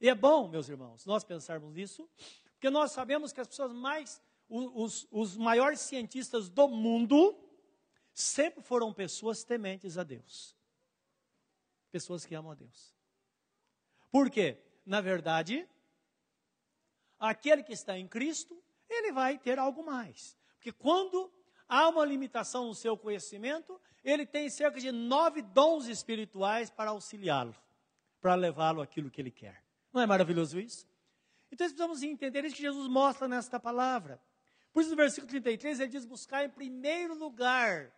E 0.00 0.08
é 0.08 0.14
bom, 0.14 0.48
meus 0.48 0.68
irmãos, 0.68 1.04
nós 1.04 1.24
pensarmos 1.24 1.74
nisso, 1.74 2.08
porque 2.52 2.70
nós 2.70 2.92
sabemos 2.92 3.32
que 3.32 3.40
as 3.40 3.48
pessoas 3.48 3.72
mais, 3.72 4.22
os, 4.48 5.06
os 5.10 5.36
maiores 5.36 5.80
cientistas 5.80 6.48
do 6.48 6.68
mundo, 6.68 7.36
sempre 8.12 8.62
foram 8.62 8.92
pessoas 8.92 9.42
tementes 9.44 9.98
a 9.98 10.04
Deus. 10.04 10.56
Pessoas 11.90 12.24
que 12.24 12.34
amam 12.34 12.52
a 12.52 12.54
Deus. 12.54 12.94
Por 14.10 14.30
quê? 14.30 14.62
Na 14.86 15.00
verdade, 15.00 15.68
aquele 17.18 17.62
que 17.62 17.72
está 17.72 17.98
em 17.98 18.06
Cristo, 18.06 18.62
ele 18.88 19.12
vai 19.12 19.38
ter 19.38 19.58
algo 19.58 19.84
mais. 19.84 20.36
Porque 20.54 20.72
quando 20.72 21.32
há 21.68 21.88
uma 21.88 22.04
limitação 22.04 22.66
no 22.66 22.74
seu 22.74 22.96
conhecimento, 22.96 23.80
ele 24.02 24.24
tem 24.24 24.48
cerca 24.48 24.80
de 24.80 24.90
nove 24.90 25.42
dons 25.42 25.86
espirituais 25.86 26.70
para 26.70 26.90
auxiliá-lo, 26.90 27.54
para 28.20 28.34
levá-lo 28.34 28.80
àquilo 28.80 29.10
que 29.10 29.20
ele 29.20 29.30
quer. 29.30 29.62
Não 29.92 30.00
é 30.00 30.06
maravilhoso 30.06 30.58
isso? 30.58 30.86
Então 31.50 31.66
precisamos 31.66 32.02
entender 32.02 32.44
isso 32.44 32.56
que 32.56 32.62
Jesus 32.62 32.88
mostra 32.88 33.26
nesta 33.26 33.58
palavra. 33.58 34.20
Por 34.72 34.80
isso, 34.80 34.90
no 34.90 34.96
versículo 34.96 35.28
33, 35.28 35.80
ele 35.80 35.90
diz: 35.90 36.04
buscar 36.04 36.44
em 36.44 36.50
primeiro 36.50 37.14
lugar, 37.14 37.90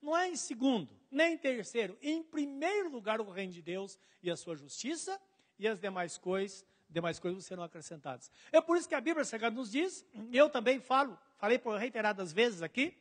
não 0.00 0.16
é 0.16 0.28
em 0.28 0.36
segundo, 0.36 0.98
nem 1.10 1.34
em 1.34 1.38
terceiro, 1.38 1.96
em 2.00 2.22
primeiro 2.22 2.90
lugar 2.90 3.20
o 3.20 3.30
reino 3.30 3.52
de 3.52 3.62
Deus 3.62 3.98
e 4.22 4.30
a 4.30 4.36
sua 4.36 4.56
justiça, 4.56 5.20
e 5.58 5.68
as 5.68 5.78
demais 5.78 6.16
coisas, 6.16 6.64
demais 6.88 7.18
coisas 7.18 7.44
serão 7.44 7.62
acrescentadas. 7.62 8.30
É 8.50 8.60
por 8.60 8.76
isso 8.76 8.88
que 8.88 8.94
a 8.94 9.00
Bíblia 9.00 9.24
Sagrada 9.24 9.54
nos 9.54 9.70
diz, 9.70 10.06
eu 10.32 10.48
também 10.48 10.80
falo, 10.80 11.18
falei 11.36 11.58
por 11.58 11.76
reiteradas 11.78 12.32
vezes 12.32 12.62
aqui, 12.62 12.96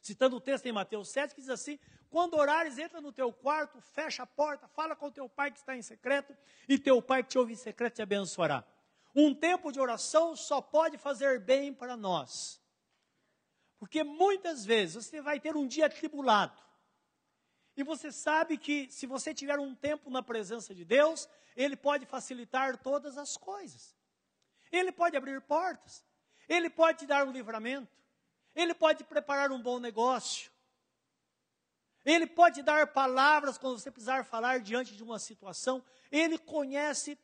citando 0.00 0.36
o 0.36 0.40
texto 0.40 0.66
em 0.66 0.72
Mateus 0.72 1.08
7, 1.08 1.34
que 1.34 1.40
diz 1.40 1.50
assim: 1.50 1.78
Quando 2.10 2.34
orares, 2.34 2.76
entra 2.76 3.00
no 3.00 3.12
teu 3.12 3.32
quarto, 3.32 3.80
fecha 3.80 4.24
a 4.24 4.26
porta, 4.26 4.66
fala 4.66 4.96
com 4.96 5.10
teu 5.10 5.28
pai 5.28 5.52
que 5.52 5.58
está 5.58 5.76
em 5.76 5.82
secreto, 5.82 6.36
e 6.68 6.76
teu 6.76 7.00
pai 7.00 7.22
que 7.22 7.30
te 7.30 7.38
ouve 7.38 7.52
em 7.52 7.56
secreto 7.56 7.94
te 7.94 8.02
abençoará. 8.02 8.64
Um 9.14 9.32
tempo 9.32 9.70
de 9.70 9.80
oração 9.80 10.34
só 10.34 10.60
pode 10.60 10.98
fazer 10.98 11.38
bem 11.38 11.72
para 11.72 11.96
nós. 11.96 12.60
Porque 13.78 14.02
muitas 14.02 14.66
vezes 14.66 15.06
você 15.06 15.22
vai 15.22 15.38
ter 15.38 15.56
um 15.56 15.66
dia 15.66 15.88
tribulado. 15.88 16.60
E 17.76 17.84
você 17.84 18.10
sabe 18.10 18.58
que 18.58 18.90
se 18.90 19.06
você 19.06 19.32
tiver 19.32 19.58
um 19.58 19.74
tempo 19.74 20.10
na 20.10 20.22
presença 20.22 20.74
de 20.74 20.84
Deus, 20.84 21.28
Ele 21.56 21.76
pode 21.76 22.06
facilitar 22.06 22.76
todas 22.76 23.16
as 23.16 23.36
coisas. 23.36 23.96
Ele 24.70 24.90
pode 24.92 25.16
abrir 25.16 25.40
portas. 25.40 26.04
Ele 26.48 26.68
pode 26.68 26.98
te 26.98 27.06
dar 27.06 27.26
um 27.26 27.32
livramento. 27.32 27.96
Ele 28.54 28.74
pode 28.74 29.04
preparar 29.04 29.52
um 29.52 29.62
bom 29.62 29.78
negócio. 29.78 30.49
Ele 32.10 32.26
pode 32.26 32.60
dar 32.60 32.88
palavras 32.88 33.56
quando 33.56 33.78
você 33.78 33.88
precisar 33.88 34.24
falar 34.24 34.58
diante 34.58 34.96
de 34.96 35.02
uma 35.02 35.16
situação. 35.16 35.80
Ele 36.10 36.36
conhece 36.38 37.16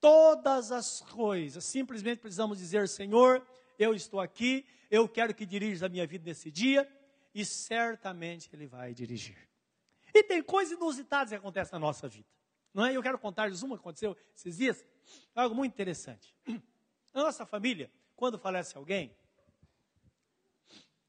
todas 0.00 0.72
as 0.72 1.02
coisas. 1.02 1.62
Simplesmente 1.62 2.20
precisamos 2.20 2.56
dizer: 2.56 2.88
Senhor, 2.88 3.46
eu 3.78 3.94
estou 3.94 4.18
aqui, 4.18 4.66
eu 4.90 5.06
quero 5.06 5.34
que 5.34 5.44
dirija 5.44 5.84
a 5.84 5.88
minha 5.90 6.06
vida 6.06 6.24
nesse 6.24 6.50
dia, 6.50 6.90
e 7.34 7.44
certamente 7.44 8.48
Ele 8.50 8.66
vai 8.66 8.94
dirigir. 8.94 9.36
E 10.14 10.22
tem 10.22 10.42
coisas 10.42 10.72
inusitadas 10.72 11.28
que 11.28 11.34
acontecem 11.36 11.74
na 11.74 11.78
nossa 11.78 12.08
vida. 12.08 12.28
Não 12.72 12.86
é? 12.86 12.96
Eu 12.96 13.02
quero 13.02 13.18
contar-lhes 13.18 13.60
uma 13.60 13.76
que 13.76 13.80
aconteceu 13.80 14.16
esses 14.34 14.56
dias, 14.56 14.82
algo 15.34 15.54
muito 15.54 15.74
interessante. 15.74 16.34
Na 17.12 17.24
nossa 17.24 17.44
família, 17.44 17.90
quando 18.16 18.38
falece 18.38 18.74
alguém, 18.78 19.14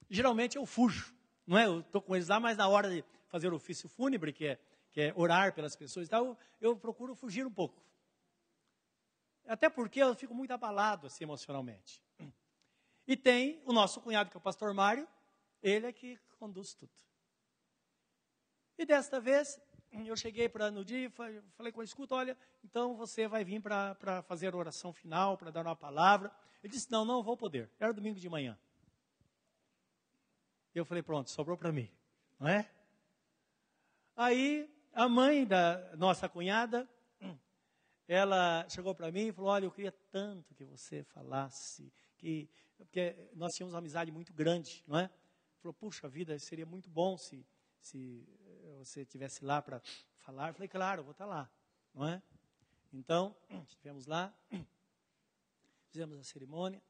geralmente 0.09 0.57
eu 0.57 0.65
fujo. 0.65 1.17
Não 1.49 1.57
é? 1.57 1.65
Eu 1.65 1.79
estou 1.79 1.99
com 1.99 2.15
eles 2.15 2.27
lá, 2.27 2.39
mas 2.39 2.55
na 2.55 2.67
hora 2.67 2.87
de 2.91 3.03
fazer 3.27 3.51
o 3.51 3.55
ofício 3.55 3.89
fúnebre, 3.89 4.31
que 4.31 4.45
é, 4.45 4.59
que 4.91 5.01
é 5.01 5.13
orar 5.15 5.51
pelas 5.51 5.75
pessoas 5.75 6.05
e 6.05 6.09
tal, 6.09 6.23
eu, 6.27 6.37
eu 6.61 6.77
procuro 6.77 7.15
fugir 7.15 7.43
um 7.43 7.51
pouco. 7.51 7.83
Até 9.47 9.67
porque 9.67 9.99
eu 9.99 10.13
fico 10.13 10.35
muito 10.35 10.51
abalado 10.51 11.07
assim 11.07 11.23
emocionalmente. 11.23 11.99
E 13.07 13.17
tem 13.17 13.63
o 13.65 13.73
nosso 13.73 13.99
cunhado, 13.99 14.29
que 14.29 14.37
é 14.37 14.39
o 14.39 14.41
pastor 14.41 14.75
Mário, 14.75 15.07
ele 15.63 15.87
é 15.87 15.91
que 15.91 16.19
conduz 16.37 16.75
tudo. 16.75 16.93
E 18.77 18.85
desta 18.85 19.19
vez, 19.19 19.59
eu 20.05 20.15
cheguei 20.15 20.47
para 20.47 20.69
no 20.69 20.85
dia 20.85 21.07
e 21.07 21.09
falei 21.09 21.71
com 21.71 21.81
ele, 21.81 21.87
escuta, 21.87 22.13
olha, 22.13 22.37
então 22.63 22.95
você 22.95 23.27
vai 23.27 23.43
vir 23.43 23.59
para 23.59 24.21
fazer 24.21 24.53
a 24.53 24.57
oração 24.57 24.93
final, 24.93 25.35
para 25.35 25.49
dar 25.49 25.65
uma 25.65 25.75
palavra. 25.75 26.31
Ele 26.63 26.71
disse, 26.71 26.91
não, 26.91 27.03
não 27.03 27.23
vou 27.23 27.35
poder. 27.35 27.71
Era 27.79 27.91
domingo 27.91 28.19
de 28.19 28.29
manhã. 28.29 28.55
Eu 30.73 30.85
falei, 30.85 31.03
pronto, 31.03 31.29
sobrou 31.29 31.57
para 31.57 31.71
mim, 31.71 31.89
não 32.39 32.47
é? 32.47 32.69
Aí 34.15 34.69
a 34.93 35.07
mãe 35.07 35.45
da 35.45 35.95
nossa 35.95 36.27
cunhada, 36.29 36.89
ela 38.07 38.67
chegou 38.69 38.93
para 38.93 39.11
mim 39.11 39.27
e 39.27 39.31
falou, 39.31 39.51
olha, 39.51 39.65
eu 39.65 39.71
queria 39.71 39.91
tanto 40.11 40.53
que 40.55 40.63
você 40.63 41.03
falasse, 41.03 41.91
que 42.17 42.49
porque 42.79 43.29
nós 43.33 43.53
tínhamos 43.53 43.73
uma 43.73 43.79
amizade 43.79 44.09
muito 44.09 44.33
grande, 44.33 44.81
não 44.88 44.97
é? 44.97 45.09
Falou, 45.61 45.73
puxa 45.73 46.07
vida, 46.07 46.39
seria 46.39 46.65
muito 46.65 46.89
bom 46.89 47.17
se, 47.17 47.45
se 47.81 48.25
eh, 48.45 48.75
você 48.79 49.01
estivesse 49.01 49.43
lá 49.43 49.61
para 49.61 49.81
falar. 50.19 50.47
Eu 50.47 50.53
falei, 50.53 50.69
claro, 50.69 51.01
eu 51.01 51.03
vou 51.03 51.11
estar 51.11 51.25
tá 51.25 51.29
lá, 51.29 51.51
não 51.93 52.07
é? 52.07 52.23
Então, 52.93 53.35
estivemos 53.67 54.05
lá, 54.05 54.33
fizemos 55.91 56.17
a 56.17 56.23
cerimônia 56.23 56.81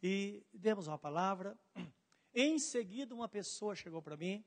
e 0.00 0.46
demos 0.52 0.86
uma 0.86 0.98
palavra. 0.98 1.58
Em 2.32 2.58
seguida, 2.58 3.14
uma 3.14 3.28
pessoa 3.28 3.74
chegou 3.74 4.00
para 4.00 4.16
mim, 4.16 4.44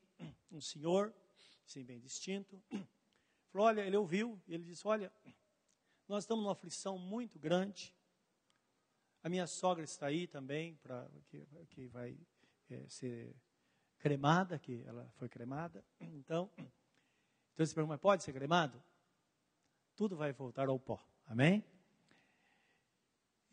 um 0.50 0.62
senhor, 0.62 1.14
sim, 1.66 1.84
bem 1.84 2.00
distinto, 2.00 2.62
falou: 3.52 3.68
Olha, 3.68 3.82
ele 3.82 3.98
ouviu, 3.98 4.42
e 4.48 4.54
ele 4.54 4.64
disse: 4.64 4.88
Olha, 4.88 5.12
nós 6.08 6.24
estamos 6.24 6.44
numa 6.44 6.54
aflição 6.54 6.98
muito 6.98 7.38
grande. 7.38 7.94
A 9.22 9.30
minha 9.30 9.48
sogra 9.48 9.84
está 9.84 10.08
aí 10.08 10.28
também, 10.28 10.76
pra, 10.76 11.10
que, 11.28 11.46
que 11.70 11.88
vai 11.88 12.18
é, 12.70 12.88
ser 12.88 13.36
cremada, 13.98 14.58
que 14.60 14.84
ela 14.86 15.10
foi 15.16 15.28
cremada. 15.28 15.84
Então, 16.00 16.50
então 16.58 17.66
você 17.66 17.74
pergunta, 17.74 17.94
mas 17.94 18.02
pode 18.02 18.24
ser 18.24 18.34
cremado? 18.34 18.82
Tudo 19.96 20.16
vai 20.16 20.32
voltar 20.34 20.68
ao 20.68 20.80
pó. 20.80 21.06
Amém? 21.26 21.64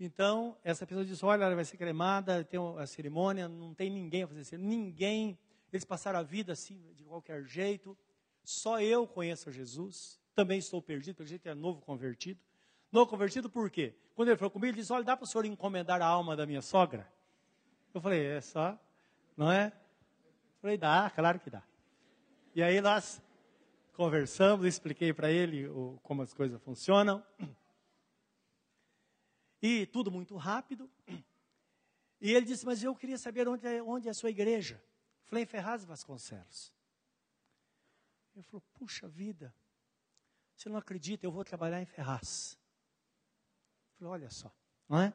Então, 0.03 0.57
essa 0.65 0.87
pessoa 0.87 1.05
disse: 1.05 1.23
Olha, 1.23 1.45
ela 1.45 1.55
vai 1.55 1.65
ser 1.65 1.77
cremada, 1.77 2.43
tem 2.43 2.59
a 2.79 2.87
cerimônia, 2.87 3.47
não 3.47 3.75
tem 3.75 3.91
ninguém 3.91 4.23
a 4.23 4.27
fazer 4.27 4.45
cerimônia, 4.45 4.79
ninguém. 4.79 5.39
Eles 5.71 5.85
passaram 5.85 6.19
a 6.19 6.23
vida 6.23 6.55
assim, 6.55 6.81
de 6.95 7.05
qualquer 7.05 7.45
jeito. 7.45 7.97
Só 8.43 8.81
eu 8.81 9.07
conheço 9.07 9.53
Jesus. 9.53 10.19
Também 10.35 10.59
estou 10.59 10.81
perdido, 10.81 11.17
pelo 11.17 11.29
jeito 11.29 11.47
é 11.47 11.55
novo 11.55 11.83
convertido. 11.83 12.41
Novo 12.91 13.11
convertido 13.11 13.51
por 13.51 13.71
quê? 13.71 13.95
Quando 14.15 14.29
ele 14.29 14.39
falou 14.39 14.51
comigo, 14.51 14.73
ele 14.73 14.81
disse: 14.81 14.91
Olha, 14.91 15.05
dá 15.05 15.15
para 15.15 15.25
o 15.25 15.27
senhor 15.27 15.45
encomendar 15.45 16.01
a 16.01 16.07
alma 16.07 16.35
da 16.35 16.47
minha 16.47 16.63
sogra? 16.63 17.07
Eu 17.93 18.01
falei: 18.01 18.25
É 18.25 18.41
só, 18.41 18.79
não 19.37 19.53
é? 19.53 19.67
Eu 19.67 20.61
falei: 20.63 20.79
Dá, 20.79 21.11
claro 21.15 21.39
que 21.39 21.51
dá. 21.51 21.63
E 22.55 22.63
aí 22.63 22.81
nós 22.81 23.23
conversamos, 23.93 24.65
expliquei 24.65 25.13
para 25.13 25.31
ele 25.31 25.69
o, 25.69 26.01
como 26.03 26.23
as 26.23 26.33
coisas 26.33 26.59
funcionam. 26.63 27.23
E 29.63 29.87
tudo 29.87 30.11
muito 30.11 30.37
rápido. 30.37 30.91
E 32.21 32.33
ele 32.33 32.47
disse, 32.47 32.67
mas 32.67 32.83
eu 32.83 32.95
queria 32.95 33.19
saber 33.19 33.49
onde 33.49 33.67
é, 33.67 33.83
onde 33.83 34.09
é 34.09 34.11
a 34.11 34.15
sua 34.15 34.31
igreja. 34.31 34.83
Falei, 35.25 35.47
Ferraz 35.47 35.85
Vasconcelos. 35.85 36.73
Ele 38.35 38.43
falou, 38.43 38.63
puxa 38.75 39.09
vida, 39.09 39.55
você 40.57 40.69
não 40.69 40.77
acredita, 40.77 41.27
eu 41.27 41.33
vou 41.33 41.45
trabalhar 41.45 41.81
em 41.81 41.87
Ferraz. 41.87 42.59
Falei, 43.95 44.13
olha 44.13 44.31
só, 44.31 44.53
não 44.89 45.01
é? 45.01 45.13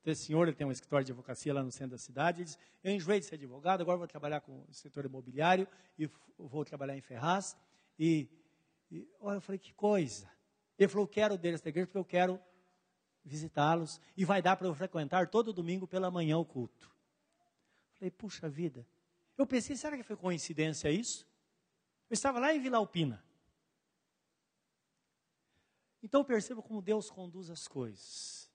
Então, 0.00 0.12
esse 0.12 0.24
senhor 0.24 0.48
ele 0.48 0.56
tem 0.56 0.66
um 0.66 0.72
escritório 0.72 1.04
de 1.04 1.12
advocacia 1.12 1.52
lá 1.52 1.62
no 1.62 1.70
centro 1.70 1.90
da 1.90 1.98
cidade. 1.98 2.38
Ele 2.38 2.44
diz, 2.46 2.58
eu 2.82 2.92
enjoei 2.92 3.20
de 3.20 3.26
ser 3.26 3.34
advogado, 3.34 3.82
agora 3.82 3.98
vou 3.98 4.08
trabalhar 4.08 4.40
com 4.40 4.64
o 4.66 4.72
setor 4.72 5.04
imobiliário 5.04 5.68
e 5.98 6.08
vou 6.38 6.64
trabalhar 6.64 6.96
em 6.96 7.02
Ferraz. 7.02 7.56
E, 7.98 8.26
e 8.90 9.06
olha, 9.20 9.36
eu 9.36 9.40
falei, 9.42 9.58
que 9.58 9.74
coisa. 9.74 10.30
Ele 10.78 10.88
falou, 10.88 11.04
eu 11.04 11.08
quero 11.08 11.36
dele 11.36 11.56
essa 11.56 11.68
igreja 11.68 11.86
porque 11.86 11.98
eu 11.98 12.04
quero 12.04 12.40
visitá-los 13.24 14.00
e 14.16 14.24
vai 14.24 14.40
dar 14.40 14.56
para 14.56 14.66
eu 14.66 14.74
frequentar 14.74 15.28
todo 15.28 15.52
domingo 15.52 15.86
pela 15.86 16.10
manhã 16.10 16.38
o 16.38 16.44
culto. 16.44 16.90
Falei, 17.94 18.10
puxa 18.10 18.48
vida. 18.48 18.86
Eu 19.36 19.46
pensei, 19.46 19.76
será 19.76 19.96
que 19.96 20.02
foi 20.02 20.16
coincidência 20.16 20.90
isso? 20.90 21.26
Eu 22.08 22.14
estava 22.14 22.38
lá 22.38 22.54
em 22.54 22.60
Vila 22.60 22.78
Alpina. 22.78 23.24
Então 26.02 26.24
perceba 26.24 26.62
como 26.62 26.80
Deus 26.80 27.10
conduz 27.10 27.50
as 27.50 27.68
coisas. 27.68 28.50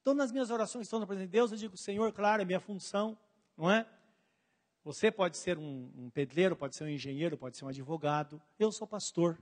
Então, 0.00 0.14
nas 0.14 0.32
minhas 0.32 0.50
orações, 0.50 0.86
estão 0.86 0.98
na 0.98 1.06
presença 1.06 1.26
de 1.26 1.32
Deus, 1.32 1.52
eu 1.52 1.56
digo, 1.56 1.76
Senhor, 1.76 2.12
claro, 2.12 2.42
é 2.42 2.44
minha 2.44 2.58
função, 2.58 3.16
não 3.56 3.70
é? 3.70 3.88
Você 4.84 5.12
pode 5.12 5.36
ser 5.36 5.58
um, 5.58 5.92
um 5.96 6.10
pedreiro, 6.10 6.56
pode 6.56 6.74
ser 6.74 6.82
um 6.82 6.88
engenheiro, 6.88 7.38
pode 7.38 7.56
ser 7.56 7.64
um 7.64 7.68
advogado. 7.68 8.42
Eu 8.58 8.72
sou 8.72 8.86
pastor. 8.86 9.40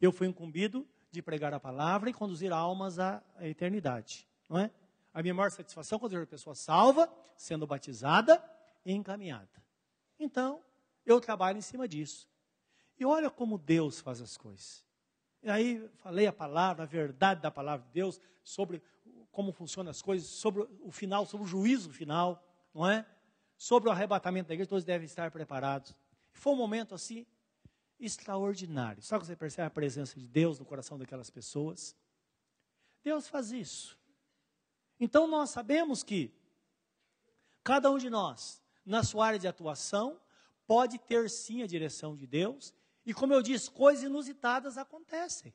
Eu 0.00 0.10
fui 0.10 0.26
incumbido 0.26 0.88
de 1.12 1.20
pregar 1.20 1.52
a 1.52 1.60
palavra 1.60 2.08
e 2.08 2.12
conduzir 2.12 2.52
almas 2.52 2.98
à, 2.98 3.22
eternidade, 3.42 4.26
não 4.48 4.58
é? 4.58 4.70
A 5.12 5.20
minha 5.20 5.34
maior 5.34 5.50
satisfação 5.50 5.96
é 5.96 6.00
quando 6.00 6.16
a 6.16 6.26
pessoa 6.26 6.54
salva, 6.54 7.12
sendo 7.36 7.66
batizada 7.66 8.42
e 8.84 8.92
encaminhada. 8.94 9.62
Então, 10.18 10.60
eu 11.04 11.20
trabalho 11.20 11.58
em 11.58 11.62
cima 11.62 11.86
disso. 11.86 12.26
E 12.98 13.04
olha 13.04 13.28
como 13.28 13.58
Deus 13.58 14.00
faz 14.00 14.22
as 14.22 14.38
coisas. 14.38 14.82
E 15.42 15.50
aí 15.50 15.86
falei 15.96 16.26
a 16.26 16.32
palavra, 16.32 16.84
a 16.84 16.86
verdade 16.86 17.42
da 17.42 17.50
palavra 17.50 17.84
de 17.86 17.92
Deus, 17.92 18.18
sobre 18.42 18.82
como 19.30 19.52
funcionam 19.52 19.90
as 19.90 20.00
coisas, 20.00 20.26
sobre 20.28 20.66
o 20.80 20.90
final, 20.90 21.26
sobre 21.26 21.44
o 21.44 21.48
juízo 21.48 21.90
final, 21.90 22.42
não 22.72 22.88
é? 22.88 23.04
Sobre 23.58 23.90
o 23.90 23.92
arrebatamento 23.92 24.48
da 24.48 24.54
igreja, 24.54 24.70
todos 24.70 24.84
devem 24.84 25.04
estar 25.04 25.30
preparados. 25.30 25.94
Foi 26.32 26.54
um 26.54 26.56
momento 26.56 26.94
assim 26.94 27.26
extraordinário. 28.04 29.02
Só 29.02 29.18
que 29.18 29.26
você 29.26 29.36
percebe 29.36 29.66
a 29.66 29.70
presença 29.70 30.18
de 30.18 30.26
Deus 30.26 30.58
no 30.58 30.64
coração 30.64 30.98
daquelas 30.98 31.30
pessoas? 31.30 31.96
Deus 33.02 33.28
faz 33.28 33.52
isso. 33.52 33.98
Então 34.98 35.26
nós 35.26 35.50
sabemos 35.50 36.02
que 36.02 36.32
cada 37.64 37.90
um 37.90 37.98
de 37.98 38.10
nós, 38.10 38.62
na 38.84 39.02
sua 39.02 39.26
área 39.26 39.38
de 39.38 39.48
atuação, 39.48 40.20
pode 40.66 40.98
ter 40.98 41.28
sim 41.30 41.62
a 41.62 41.66
direção 41.66 42.16
de 42.16 42.26
Deus, 42.26 42.74
e 43.04 43.12
como 43.12 43.32
eu 43.32 43.42
disse, 43.42 43.70
coisas 43.70 44.04
inusitadas 44.04 44.78
acontecem. 44.78 45.52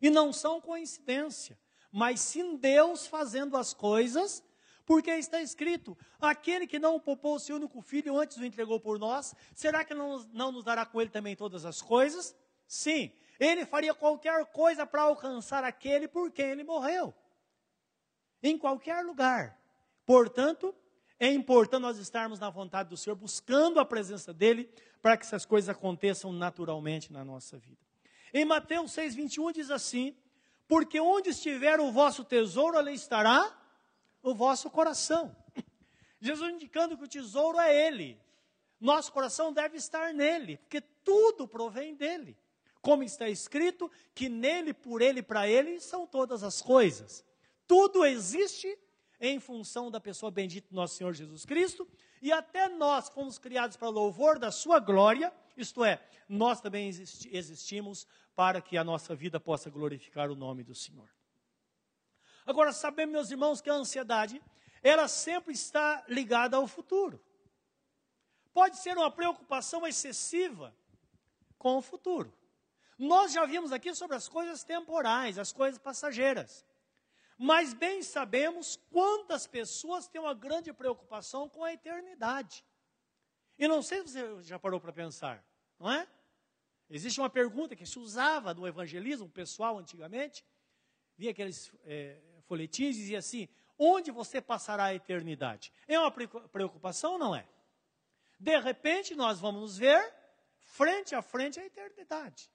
E 0.00 0.10
não 0.10 0.32
são 0.32 0.60
coincidência, 0.60 1.58
mas 1.90 2.20
sim 2.20 2.56
Deus 2.56 3.06
fazendo 3.06 3.56
as 3.56 3.72
coisas 3.72 4.42
porque 4.88 5.10
está 5.10 5.42
escrito: 5.42 5.94
aquele 6.18 6.66
que 6.66 6.78
não 6.78 6.98
poupou 6.98 7.34
o 7.34 7.38
seu 7.38 7.56
único 7.56 7.82
filho 7.82 8.18
antes 8.18 8.38
o 8.38 8.44
entregou 8.44 8.80
por 8.80 8.98
nós, 8.98 9.34
será 9.54 9.84
que 9.84 9.92
não, 9.92 10.26
não 10.32 10.50
nos 10.50 10.64
dará 10.64 10.86
com 10.86 10.98
ele 10.98 11.10
também 11.10 11.36
todas 11.36 11.66
as 11.66 11.82
coisas? 11.82 12.34
Sim, 12.66 13.12
ele 13.38 13.66
faria 13.66 13.92
qualquer 13.92 14.46
coisa 14.46 14.86
para 14.86 15.02
alcançar 15.02 15.62
aquele 15.62 16.08
por 16.08 16.32
quem 16.32 16.46
ele 16.46 16.64
morreu. 16.64 17.14
Em 18.42 18.56
qualquer 18.56 19.04
lugar. 19.04 19.60
Portanto, 20.06 20.74
é 21.20 21.30
importante 21.30 21.82
nós 21.82 21.98
estarmos 21.98 22.40
na 22.40 22.48
vontade 22.48 22.88
do 22.88 22.96
Senhor, 22.96 23.14
buscando 23.14 23.78
a 23.78 23.84
presença 23.84 24.32
dEle, 24.32 24.72
para 25.02 25.18
que 25.18 25.26
essas 25.26 25.44
coisas 25.44 25.68
aconteçam 25.68 26.32
naturalmente 26.32 27.12
na 27.12 27.22
nossa 27.22 27.58
vida. 27.58 27.86
Em 28.32 28.46
Mateus 28.46 28.92
6,21 28.92 29.52
diz 29.52 29.70
assim: 29.70 30.16
Porque 30.66 30.98
onde 30.98 31.28
estiver 31.28 31.78
o 31.78 31.92
vosso 31.92 32.24
tesouro, 32.24 32.78
ali 32.78 32.94
estará 32.94 33.57
o 34.22 34.34
vosso 34.34 34.70
coração. 34.70 35.34
Jesus 36.20 36.52
indicando 36.52 36.96
que 36.96 37.04
o 37.04 37.08
tesouro 37.08 37.58
é 37.58 37.86
Ele. 37.86 38.20
Nosso 38.80 39.12
coração 39.12 39.52
deve 39.52 39.76
estar 39.76 40.14
nele, 40.14 40.56
porque 40.58 40.80
tudo 40.80 41.48
provém 41.48 41.94
dele. 41.94 42.36
Como 42.80 43.02
está 43.02 43.28
escrito, 43.28 43.90
que 44.14 44.28
nele, 44.28 44.72
por 44.72 45.02
ele, 45.02 45.20
para 45.20 45.48
ele 45.48 45.80
são 45.80 46.06
todas 46.06 46.44
as 46.44 46.62
coisas. 46.62 47.24
Tudo 47.66 48.04
existe 48.04 48.78
em 49.20 49.40
função 49.40 49.90
da 49.90 50.00
pessoa 50.00 50.30
bendita 50.30 50.68
nosso 50.70 50.94
Senhor 50.94 51.12
Jesus 51.12 51.44
Cristo, 51.44 51.88
e 52.22 52.30
até 52.30 52.68
nós 52.68 53.08
fomos 53.08 53.36
criados 53.36 53.76
para 53.76 53.88
louvor 53.88 54.38
da 54.38 54.52
sua 54.52 54.78
glória, 54.78 55.32
isto 55.56 55.84
é, 55.84 56.00
nós 56.28 56.60
também 56.60 56.88
existimos 56.88 58.06
para 58.36 58.60
que 58.60 58.76
a 58.76 58.84
nossa 58.84 59.14
vida 59.16 59.40
possa 59.40 59.68
glorificar 59.68 60.30
o 60.30 60.36
nome 60.36 60.62
do 60.62 60.74
Senhor. 60.74 61.08
Agora, 62.48 62.72
sabemos, 62.72 63.12
meus 63.12 63.30
irmãos, 63.30 63.60
que 63.60 63.68
a 63.68 63.74
ansiedade, 63.74 64.42
ela 64.82 65.06
sempre 65.06 65.52
está 65.52 66.02
ligada 66.08 66.56
ao 66.56 66.66
futuro. 66.66 67.22
Pode 68.54 68.78
ser 68.78 68.96
uma 68.96 69.10
preocupação 69.10 69.86
excessiva 69.86 70.74
com 71.58 71.76
o 71.76 71.82
futuro. 71.82 72.32
Nós 72.98 73.34
já 73.34 73.44
vimos 73.44 73.70
aqui 73.70 73.94
sobre 73.94 74.16
as 74.16 74.30
coisas 74.30 74.64
temporais, 74.64 75.38
as 75.38 75.52
coisas 75.52 75.78
passageiras. 75.78 76.64
Mas 77.36 77.74
bem 77.74 78.02
sabemos 78.02 78.80
quantas 78.90 79.46
pessoas 79.46 80.08
têm 80.08 80.18
uma 80.18 80.32
grande 80.32 80.72
preocupação 80.72 81.50
com 81.50 81.62
a 81.62 81.74
eternidade. 81.74 82.64
E 83.58 83.68
não 83.68 83.82
sei 83.82 83.98
se 84.06 84.08
você 84.08 84.42
já 84.44 84.58
parou 84.58 84.80
para 84.80 84.90
pensar, 84.90 85.44
não 85.78 85.90
é? 85.92 86.08
Existe 86.88 87.20
uma 87.20 87.28
pergunta 87.28 87.76
que 87.76 87.84
se 87.84 87.98
usava 87.98 88.54
no 88.54 88.66
evangelismo 88.66 89.28
pessoal 89.28 89.76
antigamente. 89.76 90.42
Via 91.18 91.32
aqueles 91.32 91.70
é, 91.84 92.22
folhetins 92.48 92.96
e 92.96 93.00
dizia 93.00 93.18
assim: 93.18 93.48
onde 93.78 94.10
você 94.10 94.40
passará 94.40 94.86
a 94.86 94.94
eternidade? 94.94 95.72
É 95.86 95.98
uma 96.00 96.10
preocupação 96.10 97.12
ou 97.12 97.18
não 97.18 97.36
é? 97.36 97.46
De 98.40 98.58
repente, 98.58 99.14
nós 99.14 99.38
vamos 99.38 99.60
nos 99.60 99.78
ver 99.78 100.14
frente 100.60 101.14
a 101.14 101.22
frente 101.22 101.60
à 101.60 101.64
eternidade. 101.64 102.50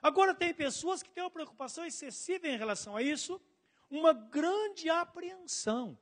Agora, 0.00 0.34
tem 0.34 0.54
pessoas 0.54 1.02
que 1.02 1.10
têm 1.10 1.24
uma 1.24 1.30
preocupação 1.30 1.84
excessiva 1.84 2.46
em 2.46 2.56
relação 2.56 2.96
a 2.96 3.02
isso, 3.02 3.40
uma 3.90 4.12
grande 4.12 4.88
apreensão. 4.88 5.98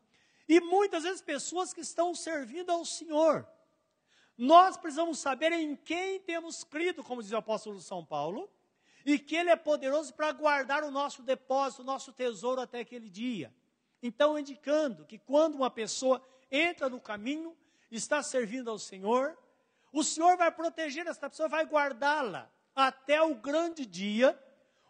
E 0.49 0.61
muitas 0.61 1.03
vezes 1.03 1.23
pessoas 1.23 1.73
que 1.73 1.81
estão 1.81 2.15
servindo 2.15 2.71
ao 2.71 2.85
Senhor. 2.85 3.49
Nós 4.37 4.77
precisamos 4.77 5.19
saber 5.19 5.51
em 5.53 5.75
quem 5.75 6.21
temos 6.21 6.63
crido, 6.63 7.03
como 7.03 7.23
diz 7.23 7.33
o 7.33 7.37
apóstolo 7.37 7.81
São 7.81 8.05
Paulo, 8.05 8.51
e 9.07 9.21
que 9.21 9.37
Ele 9.37 9.51
é 9.51 9.57
poderoso 9.57 10.13
para 10.13 10.33
guardar 10.33 10.83
o 10.83 10.91
nosso 10.91 11.23
depósito, 11.23 11.83
o 11.83 11.85
nosso 11.85 12.13
tesouro 12.13 12.61
até 12.61 12.81
aquele 12.81 13.09
dia. 13.09 13.55
Então, 14.03 14.37
indicando 14.37 15.07
que 15.07 15.17
quando 15.17 15.55
uma 15.55 15.71
pessoa 15.71 16.21
entra 16.51 16.89
no 16.89 17.01
caminho, 17.01 17.57
está 17.89 18.21
servindo 18.21 18.69
ao 18.69 18.81
Senhor, 18.81 19.39
o 19.93 20.03
Senhor 20.03 20.37
vai 20.37 20.51
proteger 20.51 21.07
essa 21.07 21.31
pessoa, 21.31 21.49
vai 21.49 21.65
guardá-la 21.65 22.51
até 22.75 23.23
o 23.23 23.37
grande 23.37 23.87
dia, 23.87 24.37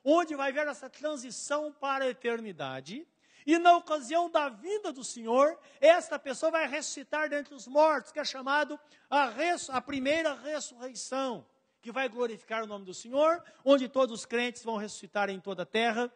onde 0.03 0.35
vai 0.35 0.51
haver 0.51 0.67
essa 0.67 0.89
transição 0.89 1.71
para 1.71 2.07
a 2.07 2.09
eternidade. 2.09 3.07
E 3.45 3.59
na 3.59 3.77
ocasião 3.77 4.31
da 4.31 4.49
vinda 4.49 4.93
do 4.93 5.05
Senhor, 5.05 5.59
esta 5.79 6.19
pessoa 6.19 6.51
vai 6.51 6.67
ressuscitar 6.67 7.29
dentre 7.29 7.55
os 7.55 7.67
mortos, 7.67 8.13
que 8.13 8.19
é 8.19 8.25
chamado 8.25 8.81
a, 9.11 9.31
a 9.73 9.81
primeira 9.83 10.35
ressurreição, 10.35 11.47
que 11.87 11.93
vai 11.93 12.09
glorificar 12.09 12.65
o 12.65 12.67
nome 12.67 12.85
do 12.85 12.93
Senhor, 12.93 13.41
onde 13.65 13.89
todos 13.89 14.13
os 14.13 14.27
crentes 14.27 14.65
vão 14.65 14.77
ressuscitar 14.77 15.31
em 15.31 15.39
toda 15.39 15.63
a 15.63 15.67
terra. 15.67 16.13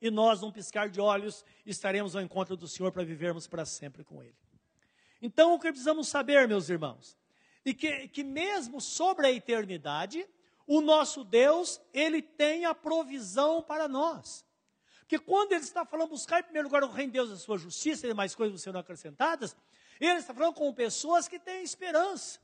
E 0.00 0.12
nós, 0.12 0.40
num 0.40 0.52
piscar 0.52 0.88
de 0.88 1.00
olhos, 1.00 1.44
estaremos 1.66 2.14
ao 2.14 2.22
encontro 2.22 2.56
do 2.56 2.68
Senhor 2.68 2.92
para 2.92 3.02
vivermos 3.02 3.48
para 3.48 3.64
sempre 3.64 4.04
com 4.04 4.22
Ele. 4.22 4.36
Então, 5.20 5.54
o 5.54 5.58
que 5.58 5.68
precisamos 5.70 6.06
saber, 6.06 6.46
meus 6.46 6.70
irmãos, 6.70 7.18
e 7.64 7.74
que, 7.74 8.06
que 8.06 8.22
mesmo 8.22 8.80
sobre 8.80 9.26
a 9.26 9.32
eternidade, 9.32 10.24
o 10.68 10.80
nosso 10.80 11.24
Deus, 11.24 11.80
ele 11.92 12.22
tem 12.22 12.64
a 12.64 12.72
provisão 12.72 13.60
para 13.60 13.88
nós. 13.88 14.46
Porque 15.00 15.18
quando 15.18 15.50
ele 15.50 15.64
está 15.64 15.84
falando 15.84 16.10
buscar 16.10 16.38
em 16.38 16.44
primeiro 16.44 16.68
lugar 16.68 16.84
o 16.84 16.92
reino 16.92 17.10
de 17.10 17.18
Deus 17.18 17.30
e 17.30 17.32
a 17.32 17.36
sua 17.36 17.58
justiça 17.58 18.06
e 18.06 18.14
mais 18.14 18.36
coisas 18.36 18.62
serão 18.62 18.78
acrescentadas, 18.78 19.56
ele 19.98 20.20
está 20.20 20.32
falando 20.32 20.54
com 20.54 20.72
pessoas 20.72 21.26
que 21.26 21.40
têm 21.40 21.64
esperança, 21.64 22.38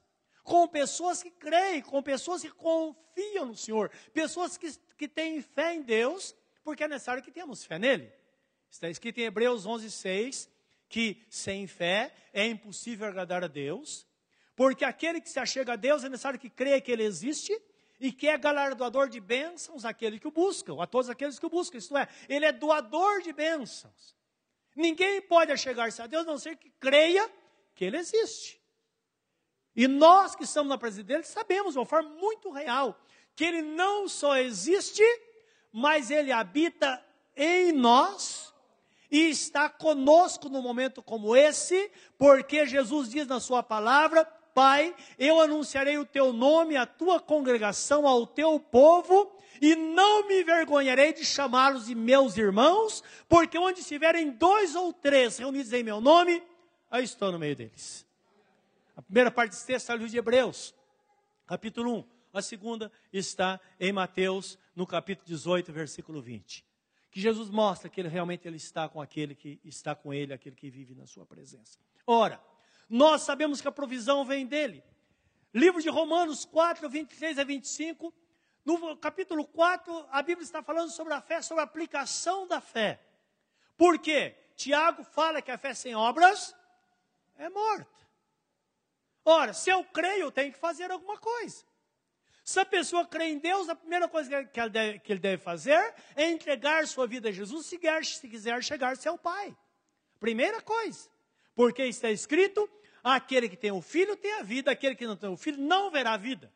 com 0.46 0.68
pessoas 0.68 1.24
que 1.24 1.30
creem, 1.30 1.82
com 1.82 2.00
pessoas 2.00 2.40
que 2.40 2.50
confiam 2.50 3.46
no 3.46 3.56
Senhor, 3.56 3.90
pessoas 4.14 4.56
que, 4.56 4.72
que 4.96 5.08
têm 5.08 5.42
fé 5.42 5.74
em 5.74 5.82
Deus, 5.82 6.36
porque 6.62 6.84
é 6.84 6.88
necessário 6.88 7.20
que 7.20 7.32
tenhamos 7.32 7.64
fé 7.64 7.80
nele. 7.80 8.12
Está 8.70 8.88
escrito 8.88 9.18
em 9.18 9.24
Hebreus 9.24 9.66
11, 9.66 9.90
6, 9.90 10.48
que 10.88 11.20
sem 11.28 11.66
fé 11.66 12.14
é 12.32 12.46
impossível 12.46 13.08
agradar 13.08 13.42
a 13.42 13.48
Deus, 13.48 14.06
porque 14.54 14.84
aquele 14.84 15.20
que 15.20 15.28
se 15.28 15.40
achega 15.40 15.72
a 15.72 15.76
Deus 15.76 16.04
é 16.04 16.08
necessário 16.08 16.38
que 16.38 16.48
creia 16.48 16.80
que 16.80 16.92
Ele 16.92 17.02
existe 17.02 17.60
e 17.98 18.12
que 18.12 18.28
é 18.28 18.38
galardoador 18.38 19.08
de 19.08 19.18
bênçãos 19.18 19.84
àqueles 19.84 20.20
que 20.20 20.28
o 20.28 20.30
buscam, 20.30 20.80
a 20.80 20.86
todos 20.86 21.10
aqueles 21.10 21.40
que 21.40 21.46
o 21.46 21.50
buscam, 21.50 21.78
isto 21.78 21.96
é, 21.96 22.06
Ele 22.28 22.44
é 22.44 22.52
doador 22.52 23.20
de 23.20 23.32
bênçãos. 23.32 24.14
Ninguém 24.76 25.20
pode 25.22 25.50
achegar-se 25.50 26.00
a 26.00 26.06
Deus 26.06 26.22
a 26.22 26.30
não 26.30 26.38
ser 26.38 26.56
que 26.56 26.70
creia 26.78 27.28
que 27.74 27.84
Ele 27.84 27.96
existe. 27.96 28.64
E 29.76 29.86
nós 29.86 30.34
que 30.34 30.44
estamos 30.44 30.70
na 30.70 30.78
presença 30.78 31.04
dele 31.04 31.22
sabemos 31.24 31.74
de 31.74 31.78
uma 31.78 31.84
forma 31.84 32.08
muito 32.10 32.50
real 32.50 32.98
que 33.36 33.44
Ele 33.44 33.60
não 33.60 34.08
só 34.08 34.38
existe, 34.38 35.04
mas 35.70 36.10
Ele 36.10 36.32
habita 36.32 37.04
em 37.36 37.70
nós 37.70 38.54
e 39.10 39.28
está 39.28 39.68
conosco 39.68 40.48
no 40.48 40.62
momento 40.62 41.02
como 41.02 41.36
esse, 41.36 41.90
porque 42.18 42.64
Jesus 42.64 43.10
diz 43.10 43.26
na 43.26 43.38
sua 43.38 43.62
palavra: 43.62 44.24
Pai, 44.54 44.94
eu 45.18 45.38
anunciarei 45.38 45.98
o 45.98 46.06
teu 46.06 46.32
nome 46.32 46.76
à 46.76 46.86
tua 46.86 47.20
congregação, 47.20 48.06
ao 48.06 48.26
teu 48.26 48.58
povo, 48.58 49.30
e 49.60 49.76
não 49.76 50.26
me 50.26 50.40
envergonharei 50.40 51.12
de 51.12 51.24
chamá-los 51.26 51.86
de 51.86 51.94
meus 51.94 52.38
irmãos, 52.38 53.04
porque 53.28 53.58
onde 53.58 53.80
estiverem 53.80 54.30
dois 54.30 54.74
ou 54.74 54.94
três 54.94 55.36
reunidos 55.36 55.72
em 55.74 55.82
meu 55.82 56.00
nome, 56.00 56.42
eu 56.90 57.00
estou 57.00 57.30
no 57.30 57.38
meio 57.38 57.54
deles. 57.54 58.05
A 58.96 59.02
primeira 59.02 59.30
parte 59.30 59.50
desse 59.50 59.66
texto 59.66 59.84
está 59.84 59.92
no 59.92 59.98
livro 59.98 60.10
de 60.10 60.18
Hebreus, 60.18 60.74
capítulo 61.46 61.98
1. 61.98 62.08
A 62.32 62.42
segunda 62.42 62.90
está 63.12 63.60
em 63.78 63.92
Mateus, 63.92 64.58
no 64.74 64.86
capítulo 64.86 65.26
18, 65.28 65.72
versículo 65.72 66.20
20 66.20 66.66
que 67.16 67.20
Jesus 67.22 67.48
mostra 67.48 67.88
que 67.88 67.98
ele 67.98 68.10
realmente 68.10 68.46
ele 68.46 68.58
está 68.58 68.90
com 68.90 69.00
aquele 69.00 69.34
que 69.34 69.58
está 69.64 69.94
com 69.94 70.12
ele, 70.12 70.34
aquele 70.34 70.54
que 70.54 70.68
vive 70.68 70.94
na 70.94 71.06
sua 71.06 71.24
presença. 71.24 71.78
Ora, 72.06 72.38
nós 72.90 73.22
sabemos 73.22 73.62
que 73.62 73.66
a 73.66 73.72
provisão 73.72 74.22
vem 74.22 74.46
dele. 74.46 74.84
Livro 75.54 75.80
de 75.80 75.88
Romanos 75.88 76.44
4, 76.44 76.86
23 76.86 77.38
a 77.38 77.44
25, 77.44 78.12
no 78.66 78.94
capítulo 78.98 79.46
4, 79.46 80.08
a 80.10 80.20
Bíblia 80.20 80.44
está 80.44 80.62
falando 80.62 80.90
sobre 80.90 81.14
a 81.14 81.22
fé, 81.22 81.40
sobre 81.40 81.62
a 81.62 81.64
aplicação 81.64 82.46
da 82.46 82.60
fé. 82.60 83.00
Por 83.78 83.98
quê? 83.98 84.36
Tiago 84.54 85.02
fala 85.02 85.40
que 85.40 85.50
a 85.50 85.56
fé 85.56 85.72
sem 85.72 85.94
obras 85.94 86.54
é 87.36 87.48
morta. 87.48 88.05
Ora, 89.28 89.52
se 89.52 89.68
eu 89.68 89.82
creio, 89.82 90.22
eu 90.22 90.30
tenho 90.30 90.52
que 90.52 90.58
fazer 90.58 90.88
alguma 90.88 91.18
coisa. 91.18 91.64
Se 92.44 92.60
a 92.60 92.64
pessoa 92.64 93.04
crê 93.04 93.24
em 93.24 93.38
Deus, 93.40 93.68
a 93.68 93.74
primeira 93.74 94.08
coisa 94.08 94.44
que, 94.44 94.60
ele 94.60 94.70
deve, 94.70 94.98
que 95.00 95.12
ele 95.12 95.18
deve 95.18 95.42
fazer 95.42 95.92
é 96.14 96.30
entregar 96.30 96.86
sua 96.86 97.08
vida 97.08 97.28
a 97.28 97.32
Jesus 97.32 97.66
se, 97.66 97.76
quer, 97.76 98.04
se 98.04 98.28
quiser 98.28 98.62
chegar-se 98.62 99.08
ao 99.08 99.18
Pai. 99.18 99.56
Primeira 100.20 100.62
coisa. 100.62 101.10
Porque 101.56 101.82
está 101.82 102.08
escrito: 102.08 102.70
aquele 103.02 103.48
que 103.48 103.56
tem 103.56 103.72
o 103.72 103.82
filho 103.82 104.16
tem 104.16 104.32
a 104.34 104.44
vida, 104.44 104.70
aquele 104.70 104.94
que 104.94 105.04
não 105.04 105.16
tem 105.16 105.28
o 105.28 105.36
filho 105.36 105.58
não 105.58 105.90
verá 105.90 106.12
a 106.12 106.16
vida. 106.16 106.52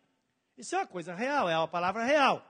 Isso 0.57 0.77
é 0.77 0.79
uma 0.79 0.87
coisa 0.87 1.13
real, 1.13 1.49
é 1.49 1.59
uma 1.59 1.67
palavra 1.67 2.05
real. 2.05 2.47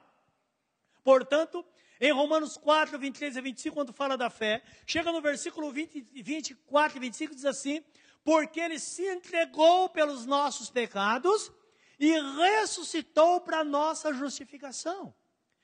Portanto, 1.03 1.65
em 1.99 2.13
Romanos 2.13 2.59
4, 2.59 2.99
23 2.99 3.39
a 3.39 3.41
25, 3.41 3.75
quando 3.75 3.93
fala 3.95 4.19
da 4.19 4.29
fé, 4.29 4.63
chega 4.87 5.11
no 5.11 5.23
versículo 5.23 5.73
20, 5.73 6.09
24 6.13 6.99
e 6.99 7.01
25, 7.01 7.35
diz 7.35 7.47
assim: 7.47 7.83
Porque 8.25 8.61
ele 8.61 8.79
se 8.79 9.07
entregou 9.07 9.89
pelos 9.89 10.27
nossos 10.27 10.71
pecados 10.71 11.51
e 11.99 12.19
ressuscitou 12.19 13.41
para 13.41 13.63
nossa 13.63 14.13
justificação. 14.13 15.15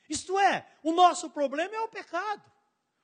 Isto 0.09 0.39
é, 0.39 0.67
o 0.83 0.93
nosso 0.93 1.31
problema 1.31 1.75
é 1.75 1.81
o 1.81 1.89
pecado. 1.89 2.43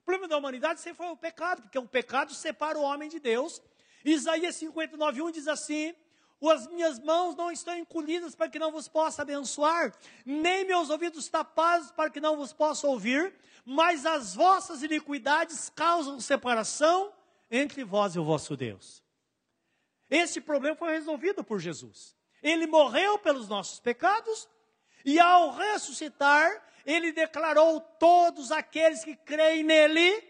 O 0.02 0.04
problema 0.04 0.28
da 0.28 0.36
humanidade 0.36 0.80
sempre 0.80 0.98
foi 0.98 1.08
o 1.08 1.16
pecado, 1.16 1.62
porque 1.62 1.78
o 1.78 1.86
pecado 1.86 2.34
separa 2.34 2.78
o 2.78 2.82
homem 2.82 3.08
de 3.08 3.18
Deus. 3.18 3.62
Isaías 4.04 4.56
59, 4.56 5.22
1 5.22 5.30
diz 5.30 5.48
assim: 5.48 5.94
As 6.50 6.66
minhas 6.66 6.98
mãos 6.98 7.36
não 7.36 7.50
estão 7.50 7.76
encolhidas 7.76 8.34
para 8.34 8.48
que 8.48 8.58
não 8.58 8.72
vos 8.72 8.88
possa 8.88 9.22
abençoar, 9.22 9.96
nem 10.26 10.64
meus 10.64 10.90
ouvidos 10.90 11.28
tapados 11.28 11.90
para 11.92 12.10
que 12.10 12.20
não 12.20 12.36
vos 12.36 12.52
possa 12.52 12.86
ouvir, 12.86 13.34
mas 13.64 14.04
as 14.04 14.34
vossas 14.34 14.82
iniquidades 14.82 15.70
causam 15.70 16.20
separação 16.20 17.12
entre 17.50 17.84
vós 17.84 18.14
e 18.14 18.18
o 18.18 18.24
vosso 18.24 18.56
Deus. 18.56 19.01
Esse 20.12 20.42
problema 20.42 20.76
foi 20.76 20.92
resolvido 20.92 21.42
por 21.42 21.58
Jesus. 21.58 22.14
Ele 22.42 22.66
morreu 22.66 23.18
pelos 23.18 23.48
nossos 23.48 23.80
pecados 23.80 24.46
e 25.06 25.18
ao 25.18 25.52
ressuscitar, 25.52 26.62
ele 26.84 27.12
declarou 27.12 27.80
todos 27.80 28.52
aqueles 28.52 29.02
que 29.02 29.16
creem 29.16 29.64
nele 29.64 30.22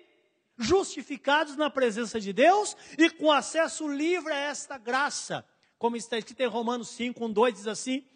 justificados 0.57 1.57
na 1.57 1.69
presença 1.69 2.21
de 2.21 2.33
Deus 2.33 2.77
e 2.97 3.11
com 3.11 3.33
acesso 3.33 3.89
livre 3.89 4.33
a 4.33 4.37
esta 4.37 4.79
graça. 4.79 5.45
Como 5.77 5.97
está 5.97 6.17
escrito 6.17 6.39
em 6.43 6.47
Romanos 6.47 6.89
5, 6.91 7.25
1, 7.25 7.33
2, 7.33 7.55
diz 7.55 7.67
assim: 7.67 8.07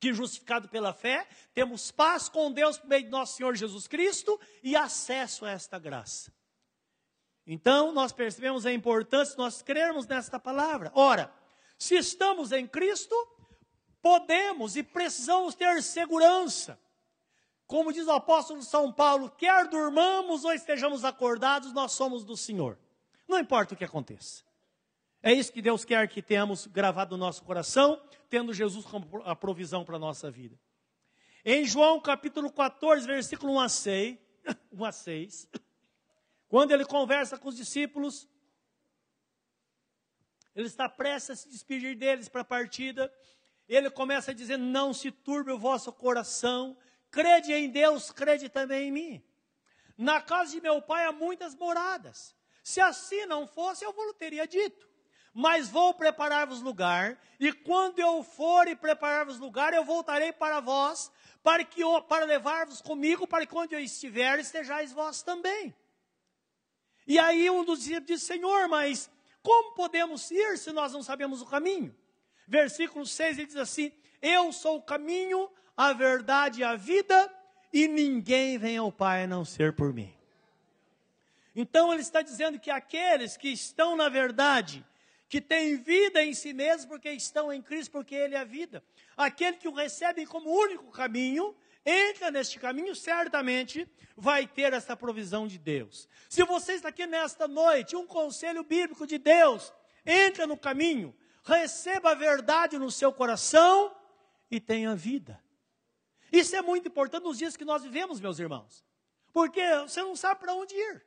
que 0.00 0.12
justificado 0.12 0.68
pela 0.68 0.92
fé, 0.92 1.28
temos 1.54 1.92
paz 1.92 2.28
com 2.28 2.50
Deus 2.50 2.76
por 2.76 2.88
meio 2.88 3.04
de 3.04 3.10
nosso 3.10 3.36
Senhor 3.36 3.54
Jesus 3.54 3.86
Cristo 3.86 4.40
e 4.64 4.74
acesso 4.74 5.44
a 5.44 5.50
esta 5.52 5.78
graça. 5.78 6.32
Então, 7.52 7.90
nós 7.90 8.12
percebemos 8.12 8.64
a 8.64 8.72
importância 8.72 9.32
de 9.32 9.38
nós 9.38 9.60
crermos 9.60 10.06
nesta 10.06 10.38
palavra. 10.38 10.92
Ora, 10.94 11.34
se 11.76 11.96
estamos 11.96 12.52
em 12.52 12.64
Cristo, 12.64 13.12
podemos 14.00 14.76
e 14.76 14.84
precisamos 14.84 15.56
ter 15.56 15.82
segurança. 15.82 16.78
Como 17.66 17.92
diz 17.92 18.06
o 18.06 18.12
apóstolo 18.12 18.62
São 18.62 18.92
Paulo, 18.92 19.28
quer 19.30 19.66
durmamos 19.66 20.44
ou 20.44 20.52
estejamos 20.52 21.04
acordados, 21.04 21.72
nós 21.72 21.90
somos 21.90 22.24
do 22.24 22.36
Senhor. 22.36 22.78
Não 23.26 23.36
importa 23.36 23.74
o 23.74 23.76
que 23.76 23.84
aconteça. 23.84 24.44
É 25.20 25.32
isso 25.32 25.52
que 25.52 25.60
Deus 25.60 25.84
quer 25.84 26.06
que 26.06 26.22
tenhamos 26.22 26.68
gravado 26.68 27.16
no 27.16 27.24
nosso 27.24 27.42
coração, 27.42 28.00
tendo 28.28 28.54
Jesus 28.54 28.86
como 28.86 29.24
a 29.24 29.34
provisão 29.34 29.84
para 29.84 29.96
a 29.96 29.98
nossa 29.98 30.30
vida. 30.30 30.56
Em 31.44 31.64
João 31.64 32.00
capítulo 32.00 32.48
14, 32.52 33.08
versículo 33.08 33.54
1 33.54 33.60
a 33.60 33.68
6, 33.68 34.18
1 34.70 34.84
a 34.86 34.92
6 34.92 35.48
quando 36.50 36.72
ele 36.72 36.84
conversa 36.84 37.38
com 37.38 37.48
os 37.48 37.56
discípulos, 37.56 38.28
ele 40.52 40.66
está 40.66 40.88
prestes 40.88 41.30
a 41.30 41.36
se 41.36 41.48
despedir 41.48 41.94
deles 41.94 42.28
para 42.28 42.40
a 42.40 42.44
partida. 42.44 43.10
Ele 43.68 43.88
começa 43.88 44.32
a 44.32 44.34
dizer: 44.34 44.56
Não 44.56 44.92
se 44.92 45.12
turbe 45.12 45.52
o 45.52 45.58
vosso 45.58 45.92
coração, 45.92 46.76
crede 47.08 47.52
em 47.52 47.70
Deus, 47.70 48.10
crede 48.10 48.48
também 48.48 48.88
em 48.88 48.90
mim. 48.90 49.24
Na 49.96 50.20
casa 50.20 50.50
de 50.50 50.60
meu 50.60 50.82
pai 50.82 51.04
há 51.04 51.12
muitas 51.12 51.54
moradas. 51.54 52.34
Se 52.64 52.80
assim 52.80 53.26
não 53.26 53.46
fosse, 53.46 53.84
eu 53.84 53.92
vos 53.92 54.12
teria 54.14 54.44
dito. 54.44 54.90
Mas 55.32 55.68
vou 55.68 55.94
preparar-vos 55.94 56.60
lugar, 56.60 57.16
e 57.38 57.52
quando 57.52 58.00
eu 58.00 58.24
for 58.24 58.66
e 58.66 58.74
preparar-vos 58.74 59.38
lugar, 59.38 59.72
eu 59.72 59.84
voltarei 59.84 60.32
para 60.32 60.58
vós, 60.58 61.12
para, 61.44 61.64
que 61.64 61.82
para 62.08 62.24
levar-vos 62.24 62.80
comigo, 62.80 63.28
para 63.28 63.46
que 63.46 63.56
onde 63.56 63.72
eu 63.72 63.78
estiver, 63.78 64.40
estejais 64.40 64.92
vós 64.92 65.22
também. 65.22 65.72
E 67.10 67.18
aí 67.18 67.50
um 67.50 67.64
dos 67.64 67.80
discípulos 67.80 68.06
disse: 68.06 68.26
Senhor, 68.26 68.68
mas 68.68 69.10
como 69.42 69.74
podemos 69.74 70.30
ir 70.30 70.56
se 70.56 70.70
nós 70.70 70.92
não 70.92 71.02
sabemos 71.02 71.42
o 71.42 71.44
caminho? 71.44 71.92
Versículo 72.46 73.04
6 73.04 73.36
ele 73.36 73.48
diz 73.48 73.56
assim: 73.56 73.90
Eu 74.22 74.52
sou 74.52 74.76
o 74.76 74.82
caminho, 74.82 75.50
a 75.76 75.92
verdade 75.92 76.60
e 76.60 76.64
a 76.64 76.76
vida, 76.76 77.28
e 77.72 77.88
ninguém 77.88 78.58
vem 78.58 78.76
ao 78.76 78.92
Pai 78.92 79.24
a 79.24 79.26
não 79.26 79.44
ser 79.44 79.72
por 79.72 79.92
mim. 79.92 80.14
Então 81.56 81.92
ele 81.92 82.00
está 82.00 82.22
dizendo 82.22 82.60
que 82.60 82.70
aqueles 82.70 83.36
que 83.36 83.48
estão 83.48 83.96
na 83.96 84.08
verdade, 84.08 84.86
que 85.28 85.40
têm 85.40 85.78
vida 85.78 86.24
em 86.24 86.32
si 86.32 86.52
mesmos 86.52 86.86
porque 86.86 87.10
estão 87.10 87.52
em 87.52 87.60
Cristo, 87.60 87.90
porque 87.90 88.14
Ele 88.14 88.36
é 88.36 88.38
a 88.38 88.44
vida, 88.44 88.84
aquele 89.16 89.56
que 89.56 89.66
o 89.66 89.74
recebem 89.74 90.24
como 90.24 90.48
único 90.48 90.92
caminho, 90.92 91.56
entra 91.84 92.30
neste 92.30 92.58
caminho, 92.58 92.94
certamente 92.94 93.88
vai 94.16 94.46
ter 94.46 94.72
essa 94.72 94.96
provisão 94.96 95.46
de 95.46 95.58
Deus. 95.58 96.08
Se 96.28 96.44
você 96.44 96.74
está 96.74 96.88
aqui 96.88 97.06
nesta 97.06 97.48
noite, 97.48 97.96
um 97.96 98.06
conselho 98.06 98.62
bíblico 98.62 99.06
de 99.06 99.18
Deus, 99.18 99.72
entra 100.04 100.46
no 100.46 100.56
caminho, 100.56 101.16
receba 101.42 102.10
a 102.12 102.14
verdade 102.14 102.78
no 102.78 102.90
seu 102.90 103.12
coração 103.12 103.94
e 104.50 104.60
tenha 104.60 104.94
vida. 104.94 105.42
Isso 106.32 106.54
é 106.54 106.62
muito 106.62 106.88
importante 106.88 107.24
nos 107.24 107.38
dias 107.38 107.56
que 107.56 107.64
nós 107.64 107.82
vivemos, 107.82 108.20
meus 108.20 108.38
irmãos, 108.38 108.84
porque 109.32 109.62
você 109.80 110.02
não 110.02 110.14
sabe 110.14 110.40
para 110.40 110.54
onde 110.54 110.74
ir. 110.74 111.04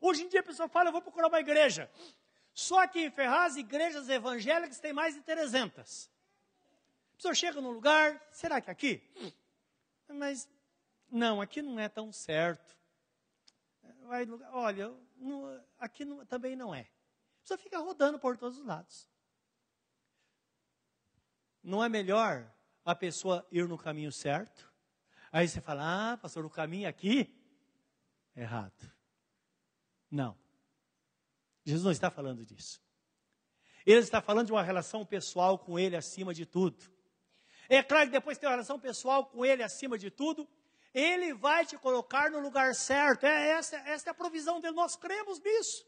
Hoje 0.00 0.24
em 0.24 0.28
dia 0.28 0.40
a 0.40 0.44
pessoa 0.44 0.68
fala, 0.68 0.88
eu 0.88 0.92
vou 0.92 1.02
procurar 1.02 1.28
uma 1.28 1.40
igreja. 1.40 1.90
Só 2.52 2.86
que 2.86 3.00
em 3.00 3.10
Ferraz, 3.10 3.56
igrejas 3.56 4.08
evangélicas 4.08 4.78
tem 4.78 4.92
mais 4.92 5.14
de 5.14 5.20
300. 5.22 6.10
A 7.12 7.16
pessoa 7.16 7.34
chega 7.34 7.60
num 7.60 7.70
lugar, 7.70 8.22
será 8.30 8.60
que 8.60 8.70
é 8.70 8.72
aqui? 8.72 9.02
Mas, 10.08 10.48
não, 11.10 11.40
aqui 11.40 11.62
não 11.62 11.78
é 11.78 11.88
tão 11.88 12.12
certo. 12.12 12.76
Vai, 14.02 14.26
olha, 14.52 14.94
não, 15.16 15.64
aqui 15.78 16.04
não, 16.04 16.24
também 16.26 16.54
não 16.54 16.74
é. 16.74 16.88
Pessoa 17.40 17.58
fica 17.58 17.78
rodando 17.78 18.18
por 18.18 18.36
todos 18.36 18.58
os 18.58 18.64
lados. 18.64 19.08
Não 21.62 21.82
é 21.82 21.88
melhor 21.88 22.52
a 22.84 22.94
pessoa 22.94 23.46
ir 23.50 23.66
no 23.68 23.76
caminho 23.76 24.12
certo? 24.12 24.72
Aí 25.32 25.48
você 25.48 25.60
fala, 25.60 26.12
ah, 26.12 26.16
pastor, 26.16 26.44
o 26.44 26.50
caminho 26.50 26.88
aqui? 26.88 27.34
Errado. 28.34 28.92
Não. 30.10 30.38
Jesus 31.64 31.84
não 31.84 31.90
está 31.90 32.10
falando 32.10 32.44
disso. 32.46 32.80
Ele 33.84 34.00
está 34.00 34.20
falando 34.20 34.46
de 34.46 34.52
uma 34.52 34.62
relação 34.62 35.04
pessoal 35.04 35.58
com 35.58 35.78
Ele 35.78 35.96
acima 35.96 36.32
de 36.32 36.46
tudo. 36.46 36.95
É 37.68 37.82
claro 37.82 38.06
que 38.06 38.12
depois 38.12 38.38
tem 38.38 38.48
uma 38.48 38.54
relação 38.54 38.78
pessoal 38.78 39.26
com 39.26 39.44
Ele 39.44 39.62
acima 39.62 39.98
de 39.98 40.10
tudo. 40.10 40.48
Ele 40.94 41.34
vai 41.34 41.66
te 41.66 41.76
colocar 41.76 42.30
no 42.30 42.40
lugar 42.40 42.74
certo. 42.74 43.24
É 43.26 43.50
essa, 43.50 43.76
essa 43.88 44.10
é 44.10 44.12
a 44.12 44.14
provisão 44.14 44.60
dele. 44.60 44.74
Nós 44.74 44.96
cremos 44.96 45.40
nisso. 45.40 45.86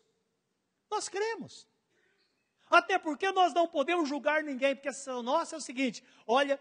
Nós 0.90 1.08
cremos. 1.08 1.66
Até 2.70 2.98
porque 2.98 3.30
nós 3.32 3.54
não 3.54 3.66
podemos 3.66 4.08
julgar 4.08 4.42
ninguém, 4.42 4.74
porque 4.74 4.88
a 4.88 5.22
nossa 5.22 5.56
é 5.56 5.58
o 5.58 5.60
seguinte: 5.60 6.04
olha, 6.26 6.60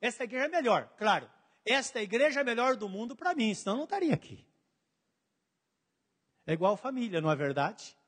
esta 0.00 0.24
igreja 0.24 0.46
é 0.46 0.48
melhor, 0.48 0.88
claro. 0.96 1.30
Esta 1.64 2.00
igreja 2.00 2.40
é 2.40 2.44
melhor 2.44 2.76
do 2.76 2.88
mundo 2.88 3.16
para 3.16 3.34
mim, 3.34 3.52
senão 3.52 3.74
eu 3.74 3.78
não 3.78 3.84
estaria 3.84 4.14
aqui. 4.14 4.46
É 6.46 6.52
igual 6.52 6.76
família, 6.76 7.20
não 7.20 7.30
é 7.30 7.36
verdade? 7.36 7.98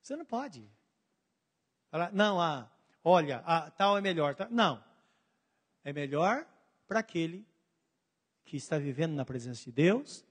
Você 0.00 0.16
não 0.16 0.24
pode. 0.24 0.70
Não, 2.12 2.40
ah, 2.40 2.70
olha, 3.04 3.38
a, 3.38 3.70
tal 3.70 3.96
é 3.96 4.00
melhor. 4.00 4.34
Tá? 4.34 4.48
Não. 4.50 4.82
É 5.84 5.92
melhor 5.92 6.46
para 6.86 7.00
aquele 7.00 7.46
que 8.44 8.56
está 8.56 8.78
vivendo 8.78 9.14
na 9.14 9.24
presença 9.24 9.64
de 9.64 9.72
Deus, 9.72 10.24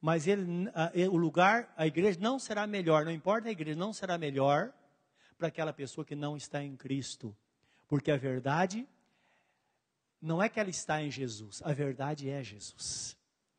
mas 0.00 0.26
ele, 0.26 0.68
a, 0.74 0.90
o 1.10 1.16
lugar, 1.16 1.72
a 1.76 1.86
igreja 1.86 2.18
não 2.20 2.38
será 2.38 2.66
melhor, 2.66 3.04
não 3.04 3.12
importa 3.12 3.48
a 3.48 3.52
igreja, 3.52 3.78
não 3.78 3.92
será 3.92 4.18
melhor 4.18 4.72
para 5.36 5.48
aquela 5.48 5.72
pessoa 5.72 6.04
que 6.04 6.16
não 6.16 6.36
está 6.36 6.62
em 6.62 6.76
Cristo. 6.76 7.36
Porque 7.86 8.10
a 8.10 8.16
verdade 8.16 8.86
não 10.20 10.42
é 10.42 10.48
que 10.48 10.58
ela 10.58 10.68
está 10.68 11.02
em 11.02 11.10
Jesus, 11.10 11.62
a 11.64 11.72
verdade 11.72 12.28
é 12.28 12.42
Jesus. 12.42 13.16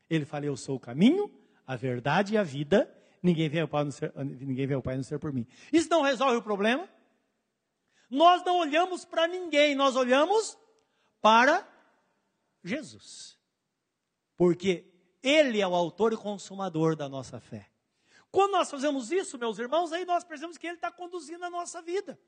Ele 0.08 0.24
fala: 0.24 0.44
Eu 0.44 0.56
sou 0.56 0.76
o 0.76 0.80
caminho, 0.80 1.30
a 1.66 1.76
verdade 1.76 2.34
e 2.34 2.38
a 2.38 2.42
vida. 2.42 2.92
Ninguém 3.22 3.48
vem 3.48 3.60
ao 3.60 3.68
Pai 3.68 3.84
não 3.84 3.90
ser, 3.90 4.12
ninguém 4.16 4.66
vem 4.66 4.76
ao 4.76 4.82
Pai 4.82 4.96
não 4.96 5.02
ser 5.02 5.18
por 5.18 5.32
mim. 5.32 5.46
Isso 5.72 5.88
não 5.88 6.02
resolve 6.02 6.36
o 6.36 6.42
problema? 6.42 6.88
Nós 8.10 8.42
não 8.44 8.58
olhamos 8.58 9.04
para 9.04 9.28
ninguém, 9.28 9.76
nós 9.76 9.94
olhamos 9.94 10.58
para 11.20 11.66
Jesus. 12.64 13.38
Porque 14.36 14.84
Ele 15.22 15.60
é 15.60 15.68
o 15.68 15.74
autor 15.74 16.12
e 16.12 16.16
consumador 16.16 16.96
da 16.96 17.08
nossa 17.08 17.38
fé. 17.38 17.70
Quando 18.32 18.52
nós 18.52 18.70
fazemos 18.70 19.12
isso, 19.12 19.38
meus 19.38 19.58
irmãos, 19.58 19.92
aí 19.92 20.04
nós 20.04 20.24
percebemos 20.24 20.58
que 20.58 20.66
Ele 20.66 20.76
está 20.76 20.90
conduzindo 20.90 21.44
a 21.44 21.50
nossa 21.50 21.80
vida. 21.80 22.18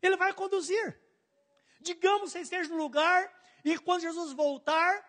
Ele 0.00 0.16
vai 0.16 0.32
conduzir. 0.32 1.00
Digamos 1.80 2.32
que 2.32 2.38
você 2.38 2.40
esteja 2.40 2.68
no 2.68 2.76
lugar 2.76 3.32
e 3.64 3.76
quando 3.78 4.02
Jesus 4.02 4.32
voltar, 4.32 5.04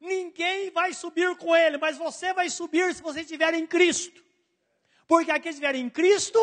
ninguém 0.00 0.70
vai 0.70 0.94
subir 0.94 1.36
com 1.36 1.54
Ele, 1.54 1.76
mas 1.76 1.98
você 1.98 2.32
vai 2.32 2.48
subir 2.48 2.94
se 2.94 3.02
você 3.02 3.20
estiver 3.20 3.52
em 3.52 3.66
Cristo. 3.66 4.24
Porque 5.06 5.30
aquele 5.30 5.42
que 5.42 5.48
estiver 5.48 5.74
em 5.74 5.90
Cristo 5.90 6.38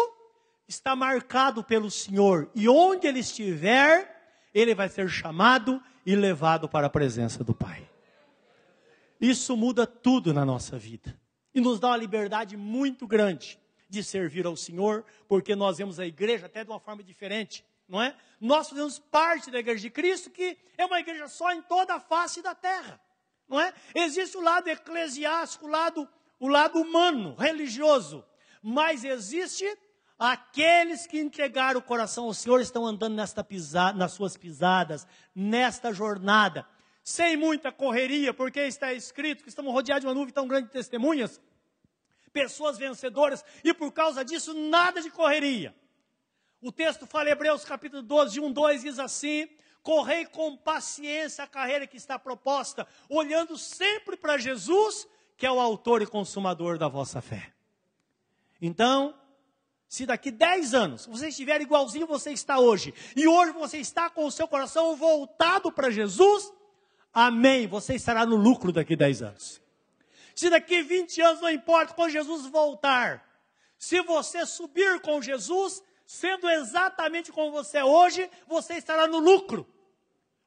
está 0.67 0.95
marcado 0.95 1.63
pelo 1.63 1.91
Senhor, 1.91 2.49
e 2.55 2.67
onde 2.67 3.07
ele 3.07 3.19
estiver, 3.19 4.49
ele 4.53 4.73
vai 4.73 4.89
ser 4.89 5.07
chamado 5.09 5.81
e 6.05 6.15
levado 6.15 6.67
para 6.67 6.87
a 6.87 6.89
presença 6.89 7.43
do 7.43 7.53
Pai. 7.53 7.89
Isso 9.19 9.55
muda 9.55 9.87
tudo 9.87 10.33
na 10.33 10.45
nossa 10.45 10.77
vida 10.77 11.17
e 11.53 11.61
nos 11.61 11.79
dá 11.79 11.87
uma 11.87 11.97
liberdade 11.97 12.57
muito 12.57 13.07
grande 13.07 13.59
de 13.87 14.03
servir 14.03 14.45
ao 14.45 14.55
Senhor, 14.55 15.05
porque 15.27 15.55
nós 15.55 15.77
vemos 15.77 15.99
a 15.99 16.05
igreja 16.05 16.47
até 16.47 16.63
de 16.63 16.69
uma 16.69 16.79
forma 16.79 17.03
diferente, 17.03 17.63
não 17.87 18.01
é? 18.01 18.15
Nós 18.41 18.69
fazemos 18.69 18.99
parte 18.99 19.49
da 19.49 19.59
igreja 19.59 19.81
de 19.81 19.89
Cristo, 19.89 20.29
que 20.29 20.57
é 20.77 20.85
uma 20.85 20.99
igreja 20.99 21.27
só 21.27 21.51
em 21.53 21.61
toda 21.61 21.95
a 21.95 21.99
face 21.99 22.41
da 22.41 22.53
terra, 22.53 22.99
não 23.47 23.59
é? 23.59 23.73
Existe 23.93 24.35
o 24.35 24.41
lado 24.41 24.67
eclesiástico, 24.67 25.65
o 25.65 25.69
lado, 25.69 26.09
o 26.39 26.47
lado 26.47 26.79
humano, 26.79 27.35
religioso, 27.35 28.25
mas 28.61 29.03
existe 29.03 29.65
Aqueles 30.17 31.05
que 31.05 31.19
entregaram 31.19 31.79
o 31.79 31.83
coração 31.83 32.25
ao 32.25 32.33
Senhor 32.33 32.61
estão 32.61 32.85
andando 32.85 33.15
nesta 33.15 33.43
pisada, 33.43 33.97
nas 33.97 34.13
suas 34.13 34.37
pisadas, 34.37 35.05
nesta 35.33 35.91
jornada, 35.91 36.65
sem 37.03 37.35
muita 37.35 37.71
correria, 37.71 38.33
porque 38.33 38.61
está 38.61 38.93
escrito 38.93 39.43
que 39.43 39.49
estamos 39.49 39.73
rodeados 39.73 40.01
de 40.01 40.07
uma 40.07 40.13
nuvem 40.13 40.33
tão 40.33 40.47
grande 40.47 40.67
de 40.67 40.73
testemunhas, 40.73 41.41
pessoas 42.31 42.77
vencedoras, 42.77 43.43
e 43.63 43.73
por 43.73 43.91
causa 43.91 44.23
disso, 44.23 44.53
nada 44.53 45.01
de 45.01 45.09
correria. 45.09 45.75
O 46.61 46.71
texto 46.71 47.05
fala, 47.05 47.29
Hebreus 47.29 47.65
capítulo 47.65 48.01
12, 48.01 48.39
1, 48.39 48.51
2, 48.51 48.81
diz 48.81 48.99
assim: 48.99 49.49
correi 49.83 50.25
com 50.25 50.57
paciência 50.57 51.43
a 51.43 51.47
carreira 51.47 51.85
que 51.85 51.95
está 51.95 52.17
proposta, 52.17 52.87
olhando 53.07 53.55
sempre 53.55 54.17
para 54.17 54.35
Jesus, 54.35 55.07
que 55.37 55.45
é 55.45 55.51
o 55.51 55.59
autor 55.59 56.01
e 56.01 56.07
consumador 56.07 56.79
da 56.79 56.87
vossa 56.87 57.21
fé. 57.21 57.53
Então, 58.59 59.13
se 59.87 60.05
daqui 60.05 60.31
10 60.31 60.73
anos 60.73 61.05
você 61.05 61.29
estiver 61.29 61.61
igualzinho 61.61 62.07
você 62.07 62.31
está 62.31 62.59
hoje, 62.59 62.93
e 63.15 63.27
hoje 63.27 63.51
você 63.51 63.77
está 63.77 64.09
com 64.09 64.25
o 64.25 64.31
seu 64.31 64.47
coração 64.47 64.95
voltado 64.95 65.71
para 65.71 65.89
Jesus, 65.89 66.51
amém, 67.13 67.67
você 67.67 67.95
estará 67.95 68.25
no 68.25 68.35
lucro 68.35 68.71
daqui 68.71 68.95
10 68.95 69.21
anos. 69.21 69.61
Se 70.35 70.49
daqui 70.49 70.81
20 70.81 71.21
anos, 71.21 71.41
não 71.41 71.49
importa, 71.49 71.93
quando 71.93 72.11
Jesus 72.11 72.45
voltar, 72.47 73.25
se 73.77 74.01
você 74.01 74.45
subir 74.45 74.99
com 74.99 75.21
Jesus, 75.21 75.81
sendo 76.05 76.49
exatamente 76.49 77.31
como 77.31 77.51
você 77.51 77.77
é 77.77 77.85
hoje, 77.85 78.29
você 78.47 78.75
estará 78.75 79.07
no 79.07 79.19
lucro. 79.19 79.65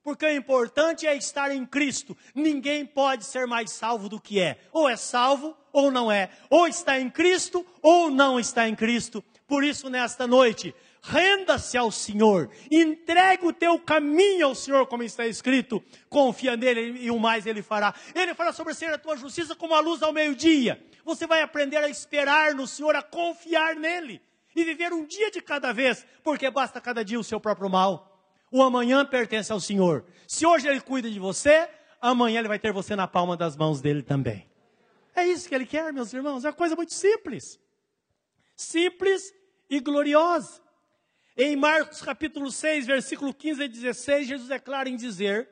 Porque 0.02 0.24
o 0.24 0.36
importante 0.36 1.06
é 1.06 1.16
estar 1.16 1.50
em 1.50 1.66
Cristo. 1.66 2.16
Ninguém 2.34 2.86
pode 2.86 3.24
ser 3.24 3.46
mais 3.46 3.70
salvo 3.70 4.08
do 4.08 4.20
que 4.20 4.40
é. 4.40 4.58
Ou 4.72 4.88
é 4.88 4.96
salvo 4.96 5.56
ou 5.72 5.90
não 5.90 6.10
é. 6.10 6.30
Ou 6.48 6.66
está 6.66 6.98
em 6.98 7.10
Cristo 7.10 7.64
ou 7.82 8.10
não 8.10 8.38
está 8.38 8.68
em 8.68 8.74
Cristo. 8.74 9.22
Por 9.46 9.64
isso, 9.64 9.88
nesta 9.88 10.26
noite, 10.26 10.74
renda-se 11.02 11.76
ao 11.78 11.90
Senhor, 11.90 12.50
entregue 12.70 13.46
o 13.46 13.52
teu 13.52 13.78
caminho 13.78 14.46
ao 14.46 14.54
Senhor, 14.54 14.86
como 14.86 15.02
está 15.02 15.26
escrito, 15.26 15.82
confia 16.08 16.56
nele 16.56 17.02
e 17.02 17.10
o 17.10 17.18
mais 17.18 17.46
ele 17.46 17.62
fará. 17.62 17.94
Ele 18.14 18.34
fará 18.34 18.52
sobrecer 18.52 18.92
a 18.92 18.98
tua 18.98 19.16
justiça 19.16 19.54
como 19.54 19.74
a 19.74 19.80
luz 19.80 20.02
ao 20.02 20.12
meio-dia. 20.12 20.84
Você 21.04 21.26
vai 21.26 21.40
aprender 21.40 21.78
a 21.78 21.88
esperar 21.88 22.54
no 22.54 22.66
Senhor, 22.66 22.94
a 22.94 23.02
confiar 23.02 23.74
nele 23.74 24.20
e 24.54 24.64
viver 24.64 24.92
um 24.92 25.06
dia 25.06 25.30
de 25.30 25.40
cada 25.40 25.72
vez, 25.72 26.04
porque 26.22 26.50
basta 26.50 26.80
cada 26.80 27.04
dia 27.04 27.18
o 27.18 27.24
seu 27.24 27.40
próprio 27.40 27.70
mal. 27.70 28.07
O 28.50 28.62
amanhã 28.62 29.04
pertence 29.04 29.52
ao 29.52 29.60
Senhor. 29.60 30.04
Se 30.26 30.46
hoje 30.46 30.66
ele 30.66 30.80
cuida 30.80 31.10
de 31.10 31.18
você, 31.18 31.68
amanhã 32.00 32.38
ele 32.38 32.48
vai 32.48 32.58
ter 32.58 32.72
você 32.72 32.96
na 32.96 33.06
palma 33.06 33.36
das 33.36 33.56
mãos 33.56 33.80
dele 33.80 34.02
também. 34.02 34.48
É 35.14 35.26
isso 35.26 35.48
que 35.48 35.54
ele 35.54 35.66
quer, 35.66 35.92
meus 35.92 36.12
irmãos. 36.12 36.44
É 36.44 36.48
uma 36.48 36.54
coisa 36.54 36.76
muito 36.76 36.94
simples. 36.94 37.60
Simples 38.56 39.34
e 39.68 39.80
gloriosa. 39.80 40.60
Em 41.36 41.54
Marcos 41.54 42.00
capítulo 42.00 42.50
6, 42.50 42.86
versículo 42.86 43.32
15 43.32 43.62
e 43.62 43.68
16, 43.68 44.26
Jesus 44.26 44.50
é 44.50 44.58
claro 44.58 44.88
em 44.88 44.96
dizer: 44.96 45.48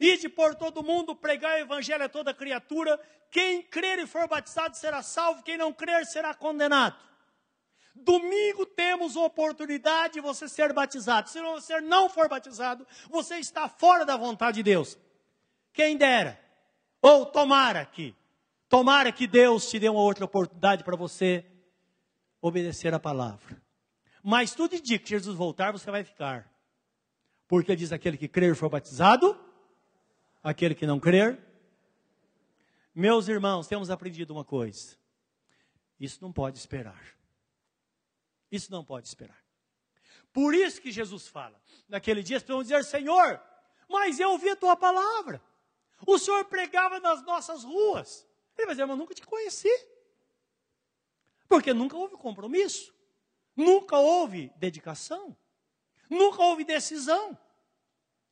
Ide 0.00 0.28
por 0.28 0.54
todo 0.54 0.82
mundo, 0.82 1.14
pregar 1.14 1.56
o 1.56 1.60
evangelho 1.60 2.04
a 2.04 2.08
toda 2.08 2.34
criatura. 2.34 2.98
Quem 3.30 3.62
crer 3.62 3.98
e 3.98 4.06
for 4.06 4.26
batizado 4.26 4.76
será 4.76 5.02
salvo, 5.02 5.42
quem 5.42 5.58
não 5.58 5.72
crer 5.72 6.06
será 6.06 6.32
condenado. 6.34 6.96
Domingo 8.04 8.64
temos 8.66 9.16
oportunidade 9.16 10.14
de 10.14 10.20
você 10.20 10.48
ser 10.48 10.72
batizado. 10.72 11.28
Se 11.28 11.40
você 11.40 11.80
não 11.80 12.08
for 12.08 12.28
batizado, 12.28 12.86
você 13.10 13.36
está 13.36 13.68
fora 13.68 14.04
da 14.04 14.16
vontade 14.16 14.56
de 14.56 14.62
Deus. 14.62 14.98
Quem 15.72 15.96
dera, 15.96 16.40
ou 17.00 17.26
tomara 17.26 17.84
que, 17.84 18.14
tomara 18.68 19.12
que 19.12 19.26
Deus 19.26 19.68
te 19.68 19.78
dê 19.78 19.88
uma 19.88 20.00
outra 20.00 20.24
oportunidade 20.24 20.82
para 20.82 20.96
você 20.96 21.44
obedecer 22.40 22.94
a 22.94 22.98
palavra. 22.98 23.60
Mas 24.22 24.54
tudo 24.54 24.74
indica 24.74 25.04
que 25.04 25.10
Jesus 25.10 25.36
voltar, 25.36 25.72
você 25.72 25.90
vai 25.90 26.04
ficar. 26.04 26.52
Porque 27.46 27.74
diz 27.74 27.92
aquele 27.92 28.16
que 28.16 28.28
crer 28.28 28.54
for 28.54 28.68
batizado, 28.68 29.38
aquele 30.42 30.74
que 30.74 30.86
não 30.86 31.00
crer. 31.00 31.38
Meus 32.94 33.28
irmãos, 33.28 33.66
temos 33.66 33.90
aprendido 33.90 34.32
uma 34.32 34.44
coisa. 34.44 34.96
Isso 35.98 36.18
não 36.20 36.32
pode 36.32 36.58
esperar. 36.58 37.17
Isso 38.50 38.70
não 38.70 38.84
pode 38.84 39.08
esperar. 39.08 39.42
Por 40.32 40.54
isso 40.54 40.80
que 40.80 40.92
Jesus 40.92 41.26
fala, 41.26 41.60
naquele 41.88 42.22
dia, 42.22 42.36
as 42.36 42.42
pessoas 42.42 42.68
vão 42.68 42.78
dizer, 42.78 42.88
Senhor, 42.88 43.42
mas 43.88 44.20
eu 44.20 44.30
ouvi 44.30 44.48
a 44.50 44.56
tua 44.56 44.76
palavra. 44.76 45.42
O 46.06 46.18
Senhor 46.18 46.44
pregava 46.44 47.00
nas 47.00 47.22
nossas 47.22 47.64
ruas. 47.64 48.26
Ele 48.56 48.66
vai 48.66 48.74
dizer, 48.74 48.84
mas 48.84 48.90
eu 48.90 48.96
nunca 48.96 49.14
te 49.14 49.26
conheci. 49.26 49.70
Porque 51.48 51.72
nunca 51.72 51.96
houve 51.96 52.16
compromisso. 52.16 52.94
Nunca 53.56 53.98
houve 53.98 54.52
dedicação. 54.56 55.36
Nunca 56.08 56.42
houve 56.42 56.64
decisão. 56.64 57.36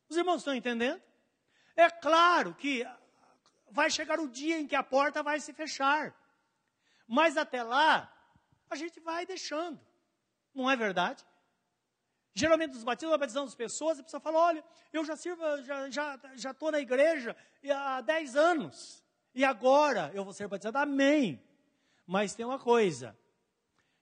Os 0.08 0.16
irmãos 0.16 0.38
estão 0.38 0.54
entendendo? 0.54 1.02
É 1.74 1.90
claro 1.90 2.54
que 2.54 2.86
vai 3.70 3.90
chegar 3.90 4.20
o 4.20 4.28
dia 4.28 4.58
em 4.58 4.66
que 4.66 4.76
a 4.76 4.82
porta 4.82 5.22
vai 5.22 5.40
se 5.40 5.52
fechar. 5.52 6.14
Mas 7.06 7.36
até 7.36 7.62
lá, 7.62 8.12
a 8.70 8.76
gente 8.76 9.00
vai 9.00 9.26
deixando. 9.26 9.80
Não 10.56 10.70
é 10.70 10.74
verdade? 10.74 11.24
Geralmente 12.34 12.72
nos 12.74 12.82
batismos, 12.82 13.16
batizando 13.18 13.46
as 13.46 13.54
pessoas, 13.54 13.98
a 13.98 14.02
pessoa 14.02 14.20
fala, 14.20 14.38
olha, 14.38 14.64
eu 14.92 15.04
já 15.04 15.16
sirvo, 15.16 15.40
já 15.62 15.88
já 15.90 16.20
já 16.34 16.50
estou 16.50 16.72
na 16.72 16.80
igreja 16.80 17.36
há 17.70 18.00
10 18.00 18.36
anos. 18.36 19.04
E 19.34 19.44
agora 19.44 20.10
eu 20.14 20.24
vou 20.24 20.32
ser 20.32 20.48
batizado. 20.48 20.78
Amém. 20.78 21.42
Mas 22.06 22.34
tem 22.34 22.44
uma 22.44 22.58
coisa. 22.58 23.16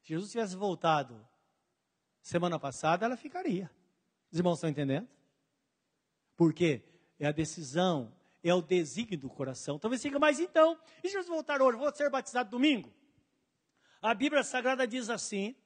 Se 0.01 0.09
Jesus 0.11 0.31
tivesse 0.31 0.55
voltado 0.57 1.27
semana 2.23 2.59
passada, 2.59 3.05
ela 3.05 3.17
ficaria. 3.17 3.71
Os 4.31 4.39
irmãos 4.39 4.55
estão 4.55 4.71
entendendo? 4.71 5.09
Porque 6.37 6.83
é 7.19 7.27
a 7.27 7.33
decisão, 7.33 8.15
é 8.43 8.53
o 8.55 8.63
desígnio 8.63 9.19
do 9.19 9.31
coração. 9.31 9.79
Talvez 9.79 10.03
siga, 10.03 10.19
mas 10.19 10.39
então, 10.39 10.79
e 11.03 11.09
Jesus 11.09 11.29
voltar 11.29 11.63
hoje, 11.63 11.79
vou 11.79 11.95
ser 11.95 12.11
batizado 12.11 12.51
domingo? 12.51 12.93
A 14.03 14.13
Bíblia 14.13 14.43
Sagrada 14.43 14.87
diz 14.87 15.09
assim, 15.09 15.57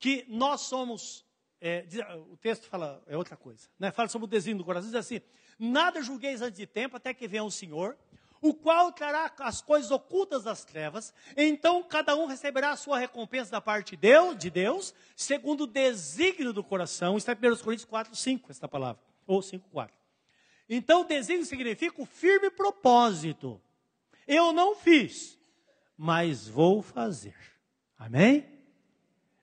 que 0.00 0.24
nós 0.28 0.62
somos, 0.62 1.24
é, 1.60 1.86
o 2.30 2.36
texto 2.38 2.66
fala, 2.66 3.02
é 3.06 3.16
outra 3.16 3.36
coisa, 3.36 3.68
né? 3.78 3.92
fala 3.92 4.08
sobre 4.08 4.24
o 4.24 4.28
desígnio 4.28 4.58
do 4.58 4.64
coração, 4.64 4.90
diz 4.90 4.98
assim, 4.98 5.20
nada 5.58 6.02
julgueis 6.02 6.40
antes 6.40 6.58
de 6.58 6.66
tempo, 6.66 6.96
até 6.96 7.12
que 7.12 7.28
venha 7.28 7.44
o 7.44 7.50
Senhor, 7.50 7.96
o 8.40 8.54
qual 8.54 8.90
trará 8.90 9.30
as 9.40 9.60
coisas 9.60 9.90
ocultas 9.90 10.44
das 10.44 10.64
trevas, 10.64 11.12
então 11.36 11.82
cada 11.82 12.16
um 12.16 12.24
receberá 12.24 12.70
a 12.70 12.76
sua 12.76 12.98
recompensa 12.98 13.50
da 13.50 13.60
parte 13.60 13.94
de 13.96 14.50
Deus 14.50 14.94
segundo 15.14 15.64
o 15.64 15.66
desígnio 15.66 16.52
do 16.52 16.64
coração. 16.64 17.18
Está 17.18 17.32
em 17.34 17.36
1 17.36 17.56
Coríntios 17.58 17.84
4, 17.84 18.16
5, 18.16 18.50
esta 18.50 18.66
palavra, 18.66 19.02
ou 19.26 19.42
5, 19.42 19.68
4. 19.68 19.94
Então, 20.72 21.04
desígnio 21.04 21.44
significa 21.44 22.00
o 22.00 22.06
firme 22.06 22.48
propósito. 22.48 23.60
Eu 24.26 24.52
não 24.52 24.74
fiz, 24.76 25.38
mas 25.98 26.48
vou 26.48 26.80
fazer. 26.80 27.36
Amém? 27.98 28.59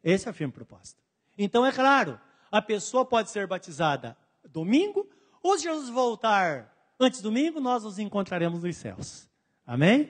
Esse 0.03 0.27
é 0.27 0.31
o 0.31 0.33
firme 0.33 0.53
propósito. 0.53 1.01
Então, 1.37 1.65
é 1.65 1.71
claro, 1.71 2.19
a 2.51 2.61
pessoa 2.61 3.05
pode 3.05 3.29
ser 3.29 3.47
batizada 3.47 4.17
domingo, 4.49 5.07
ou 5.41 5.57
se 5.57 5.65
Jesus 5.65 5.89
voltar 5.89 6.73
Antes 6.99 7.21
domingo, 7.21 7.59
nós 7.59 7.83
nos 7.83 7.99
encontraremos 7.99 8.63
nos 8.63 8.75
céus. 8.75 9.29
Amém? 9.65 10.09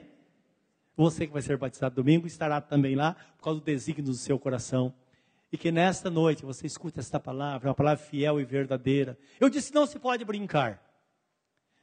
Você 0.96 1.26
que 1.26 1.32
vai 1.32 1.42
ser 1.42 1.58
batizado 1.58 1.94
domingo 1.94 2.26
estará 2.26 2.60
também 2.62 2.96
lá 2.96 3.14
por 3.36 3.44
causa 3.44 3.60
do 3.60 3.64
desígnio 3.64 4.06
do 4.06 4.14
seu 4.14 4.38
coração. 4.38 4.94
E 5.52 5.58
que 5.58 5.70
nesta 5.70 6.10
noite 6.10 6.44
você 6.44 6.66
escute 6.66 6.98
esta 6.98 7.20
palavra, 7.20 7.68
uma 7.68 7.74
palavra 7.74 8.02
fiel 8.02 8.40
e 8.40 8.44
verdadeira. 8.44 9.18
Eu 9.38 9.50
disse: 9.50 9.74
não 9.74 9.86
se 9.86 9.98
pode 9.98 10.24
brincar. 10.24 10.82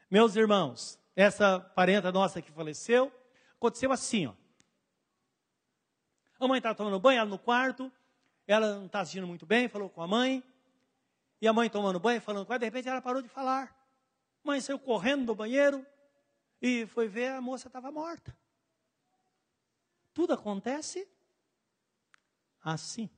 Meus 0.10 0.36
irmãos, 0.36 1.00
essa 1.16 1.60
parenta 1.60 2.12
nossa 2.12 2.42
que 2.42 2.52
faleceu, 2.52 3.12
aconteceu 3.58 3.92
assim, 3.92 4.28
ó. 4.28 4.34
A 6.40 6.48
mãe 6.48 6.58
estava 6.58 6.76
tomando 6.76 7.00
banho, 7.00 7.20
ela 7.20 7.30
no 7.30 7.40
quarto, 7.40 7.92
ela 8.48 8.76
não 8.76 8.86
está 8.86 9.02
assistindo 9.02 9.28
muito 9.28 9.46
bem, 9.46 9.68
falou 9.68 9.90
com 9.90 10.02
a 10.02 10.08
mãe, 10.08 10.44
e 11.42 11.48
a 11.48 11.54
mãe 11.54 11.70
tomando 11.70 12.00
banho, 12.00 12.22
falando 12.22 12.46
com 12.46 12.54
ela, 12.54 12.60
de 12.60 12.66
repente 12.66 12.88
ela 12.88 13.02
parou 13.02 13.22
de 13.22 13.30
falar. 13.30 13.76
Mãe 14.44 14.60
saiu 14.62 14.80
correndo 14.80 15.26
do 15.26 15.36
banheiro 15.36 15.86
e 16.62 16.86
foi 16.88 17.08
ver 17.08 17.32
a 17.32 17.42
moça 17.42 17.68
estava 17.68 17.92
morta. 17.92 18.36
Tudo 20.14 20.34
acontece 20.34 21.08
assim. 22.64 23.10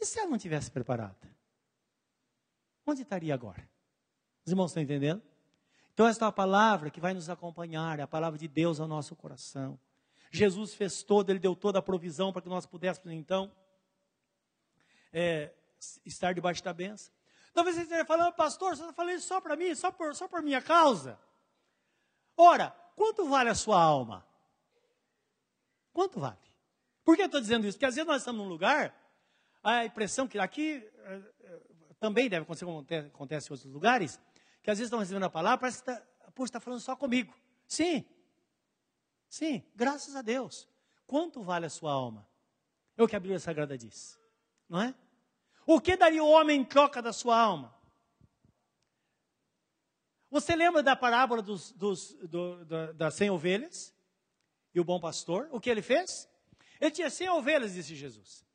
E 0.00 0.06
se 0.06 0.18
ela 0.18 0.30
não 0.30 0.38
tivesse 0.38 0.70
preparada? 0.70 1.30
Onde 2.86 3.02
estaria 3.02 3.34
agora? 3.34 3.68
Os 4.44 4.50
irmãos 4.50 4.70
estão 4.70 4.82
entendendo? 4.82 5.22
Então, 5.92 6.06
esta 6.06 6.24
é 6.24 6.28
a 6.28 6.32
palavra 6.32 6.90
que 6.90 7.00
vai 7.00 7.12
nos 7.12 7.28
acompanhar, 7.28 7.98
é 7.98 8.02
a 8.02 8.06
palavra 8.06 8.38
de 8.38 8.48
Deus 8.48 8.80
ao 8.80 8.88
nosso 8.88 9.14
coração. 9.14 9.78
Jesus 10.30 10.74
fez 10.74 11.02
todo, 11.02 11.30
Ele 11.30 11.38
deu 11.38 11.56
toda 11.56 11.80
a 11.80 11.82
provisão 11.82 12.32
para 12.32 12.42
que 12.42 12.48
nós 12.48 12.64
pudéssemos, 12.64 13.12
então, 13.12 13.52
é, 15.12 15.52
estar 16.04 16.32
debaixo 16.32 16.62
da 16.62 16.72
benção. 16.72 17.12
Talvez 17.52 17.76
você 17.76 17.82
esteja 17.82 18.04
falando, 18.04 18.32
pastor, 18.34 18.76
você 18.76 18.82
está 18.82 18.92
falando 18.92 19.16
isso 19.16 19.26
só 19.26 19.40
para 19.40 19.56
mim, 19.56 19.74
só 19.74 19.90
por, 19.90 20.14
só 20.14 20.28
por 20.28 20.40
minha 20.40 20.62
causa? 20.62 21.18
Ora, 22.36 22.70
quanto 22.94 23.28
vale 23.28 23.50
a 23.50 23.54
sua 23.54 23.82
alma? 23.82 24.24
Quanto 25.92 26.20
vale? 26.20 26.38
Por 27.04 27.16
que 27.16 27.22
eu 27.22 27.26
estou 27.26 27.40
dizendo 27.40 27.66
isso? 27.66 27.76
Porque 27.76 27.86
às 27.86 27.96
vezes 27.96 28.06
nós 28.06 28.22
estamos 28.22 28.40
num 28.40 28.48
lugar, 28.48 28.94
a 29.62 29.84
impressão 29.84 30.28
que 30.28 30.38
aqui 30.38 30.88
eh, 30.96 31.22
eh, 31.40 31.60
também 31.98 32.28
deve 32.28 32.44
acontecer 32.44 32.64
como 32.64 32.78
acontece 32.78 33.48
em 33.48 33.52
outros 33.52 33.72
lugares, 33.72 34.20
que 34.62 34.70
às 34.70 34.78
vezes 34.78 34.86
estão 34.86 35.00
recebendo 35.00 35.24
a 35.24 35.30
palavra, 35.30 35.58
parece 35.58 35.82
que 35.82 35.90
está, 35.90 36.04
está 36.44 36.60
falando 36.60 36.80
só 36.80 36.94
comigo. 36.94 37.34
Sim, 37.66 38.04
sim, 39.30 39.64
graças 39.74 40.14
a 40.14 40.20
Deus. 40.20 40.68
Quanto 41.06 41.40
vale 41.40 41.64
a 41.64 41.70
sua 41.70 41.90
alma? 41.90 42.28
É 42.98 43.02
o 43.02 43.08
que 43.08 43.16
a 43.16 43.20
Bíblia 43.20 43.40
Sagrada 43.40 43.78
diz, 43.78 44.20
não 44.68 44.82
é? 44.82 44.94
O 45.64 45.80
que 45.80 45.96
daria 45.96 46.22
o 46.22 46.28
homem 46.28 46.60
em 46.60 46.64
troca 46.64 47.00
da 47.00 47.12
sua 47.12 47.40
alma? 47.40 47.74
Você 50.30 50.54
lembra 50.54 50.82
da 50.82 50.94
parábola 50.94 51.40
dos, 51.40 51.72
dos, 51.72 52.12
do, 52.14 52.64
do, 52.64 52.94
das 52.94 53.14
cem 53.14 53.30
ovelhas? 53.30 53.94
E 54.74 54.78
o 54.78 54.84
bom 54.84 55.00
pastor? 55.00 55.48
O 55.50 55.60
que 55.60 55.70
ele 55.70 55.82
fez? 55.82 56.28
Ele 56.80 56.90
tinha 56.90 57.10
cem 57.10 57.28
ovelhas, 57.28 57.74
disse 57.74 57.96
Jesus. 57.96 58.46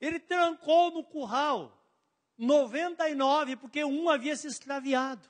Ele 0.00 0.18
trancou 0.18 0.90
no 0.90 1.04
curral 1.04 1.84
99, 2.36 3.56
porque 3.56 3.84
um 3.84 4.08
havia 4.08 4.36
se 4.36 4.46
extraviado. 4.46 5.28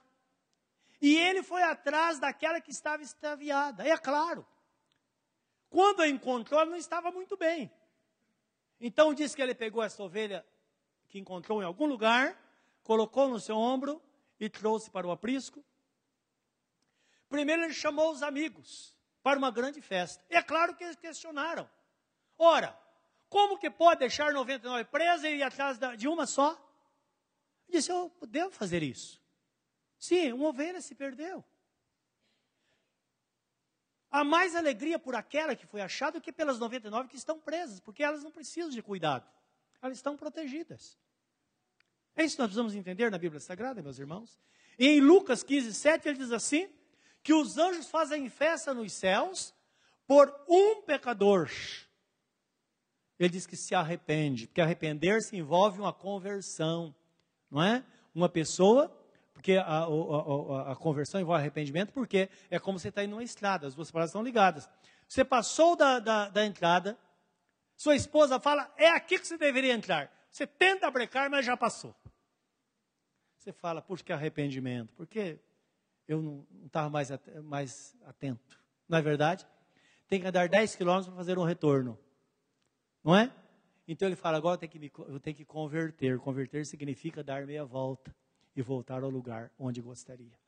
E 1.01 1.17
ele 1.17 1.43
foi 1.43 1.63
atrás 1.63 2.19
daquela 2.19 2.61
que 2.61 2.71
estava 2.71 3.03
extraviada. 3.03 3.87
É 3.87 3.97
claro. 3.97 4.47
Quando 5.69 6.03
a 6.03 6.09
encontrou, 6.09 6.61
ela 6.61 6.71
não 6.71 6.77
estava 6.77 7.11
muito 7.11 7.37
bem. 7.37 7.71
Então 8.81 9.13
diz 9.15 9.35
que 9.35 9.43
ele 9.43 9.55
pegou 9.55 9.83
essa 9.83 10.03
ovelha 10.03 10.47
que 11.09 11.19
encontrou 11.19 11.61
em 11.63 11.65
algum 11.65 11.87
lugar, 11.87 12.39
colocou 12.83 13.29
no 13.29 13.41
seu 13.41 13.57
ombro 13.57 14.03
e 14.39 14.49
trouxe 14.49 14.91
para 14.91 15.07
o 15.07 15.11
aprisco. 15.11 15.65
Primeiro 17.29 17.65
ele 17.65 17.75
chamou 17.75 18.13
os 18.13 18.23
amigos 18.23 18.97
para 19.23 19.39
uma 19.39 19.51
grande 19.51 19.81
festa. 19.81 20.25
E 20.31 20.37
é 20.37 20.43
claro 20.43 20.77
que 20.77 20.85
eles 20.85 20.97
questionaram. 20.97 21.69
Ora, 22.37 22.79
como 23.29 23.59
que 23.59 23.71
pode 23.71 24.01
deixar 24.01 24.33
99 24.33 24.85
presas 24.85 25.25
e 25.25 25.37
ir 25.37 25.43
atrás 25.43 25.79
de 25.97 26.07
uma 26.07 26.27
só? 26.27 26.51
Ele 27.69 27.79
disse, 27.79 27.91
eu 27.91 28.13
devo 28.29 28.51
fazer 28.53 28.83
isso. 28.83 29.24
Sim, 30.05 30.33
uma 30.33 30.49
ovelha 30.49 30.83
se 30.83 30.95
perdeu. 30.95 31.43
Há 34.11 34.23
mais 34.23 34.55
alegria 34.55 34.99
por 34.99 35.15
aquela 35.15 35.57
que 35.57 35.67
foi 35.67 35.81
achada 35.81 36.19
do 36.19 36.23
que 36.23 36.31
pelas 36.31 36.59
99 36.59 37.09
que 37.09 37.17
estão 37.17 37.41
presas, 37.41 37.81
porque 37.81 38.03
elas 38.03 38.23
não 38.23 38.31
precisam 38.31 38.69
de 38.69 38.83
cuidado. 38.83 39.27
Elas 39.81 39.97
estão 39.97 40.15
protegidas. 40.15 40.99
É 42.15 42.23
isso 42.23 42.37
que 42.37 42.43
nós 42.43 42.49
precisamos 42.49 42.75
entender 42.75 43.11
na 43.11 43.17
Bíblia 43.17 43.41
Sagrada, 43.41 43.83
meus 43.83 43.99
irmãos. 43.99 44.39
E 44.79 44.87
em 44.89 45.01
Lucas 45.01 45.43
15, 45.43 45.73
7, 45.73 46.07
ele 46.07 46.19
diz 46.19 46.33
assim: 46.33 46.69
que 47.23 47.33
os 47.33 47.57
anjos 47.57 47.89
fazem 47.89 48.29
festa 48.29 48.75
nos 48.75 48.93
céus 48.93 49.55
por 50.07 50.31
um 50.47 50.83
pecador. 50.83 51.49
Ele 53.19 53.31
diz 53.31 53.47
que 53.47 53.57
se 53.57 53.75
arrepende, 53.75 54.49
porque 54.49 54.61
arrepender-se 54.61 55.35
envolve 55.35 55.81
uma 55.81 55.95
conversão, 55.95 56.95
não 57.51 57.63
é? 57.63 57.83
Uma 58.15 58.29
pessoa, 58.29 58.95
porque 59.45 59.59
a, 59.59 59.63
a, 59.63 59.85
a, 59.85 60.73
a 60.73 60.77
conversão 60.77 61.21
envolve 61.21 61.43
arrependimento, 61.43 61.93
porque 61.93 62.31
é 62.49 62.59
como 62.59 62.79
você 62.79 62.89
está 62.89 63.05
indo 63.05 63.11
numa 63.11 63.23
estrada, 63.23 63.67
as 63.67 63.75
duas 63.75 63.91
palavras 63.91 64.09
estão 64.09 64.23
ligadas. 64.23 64.67
Você 65.07 65.23
passou 65.23 65.77
da, 65.77 65.99
da, 65.99 66.31
da 66.31 66.47
entrada, 66.47 66.99
sua 67.77 67.95
esposa 67.95 68.41
fala, 68.41 68.73
é 68.79 68.89
aqui 68.89 69.19
que 69.19 69.27
você 69.27 69.37
deveria 69.37 69.75
entrar. 69.75 70.11
Você 70.31 70.47
tenta 70.47 70.91
brecar, 70.91 71.29
mas 71.29 71.45
já 71.45 71.59
passou. 71.59 71.95
Você 73.37 73.53
fala, 73.53 73.83
puxa, 73.83 74.03
que 74.03 74.15
arrependimento, 74.15 74.95
porque 74.95 75.39
eu 76.09 76.23
não 76.23 76.47
estava 76.65 76.89
mais, 76.89 77.11
mais 77.43 77.95
atento. 78.07 78.59
Não 78.89 78.97
é 78.97 79.03
verdade? 79.03 79.47
Tem 80.09 80.23
que 80.23 80.27
andar 80.27 80.49
10 80.49 80.75
quilômetros 80.75 81.09
para 81.09 81.17
fazer 81.17 81.39
um 81.39 81.45
retorno. 81.45 81.99
Não 83.05 83.15
é? 83.15 83.31
Então 83.87 84.09
ele 84.09 84.17
fala, 84.17 84.39
agora 84.39 84.55
eu 84.55 84.59
tenho 84.61 84.73
que, 84.73 84.79
me, 84.79 84.91
eu 85.07 85.21
tenho 85.21 85.37
que 85.37 85.45
converter. 85.45 86.19
Converter 86.19 86.65
significa 86.65 87.23
dar 87.23 87.45
meia 87.45 87.67
volta 87.67 88.11
e 88.55 88.63
voltar 88.63 89.03
ao 89.03 89.11
lugar 89.11 89.51
onde 89.59 89.81
gostaria. 89.81 90.39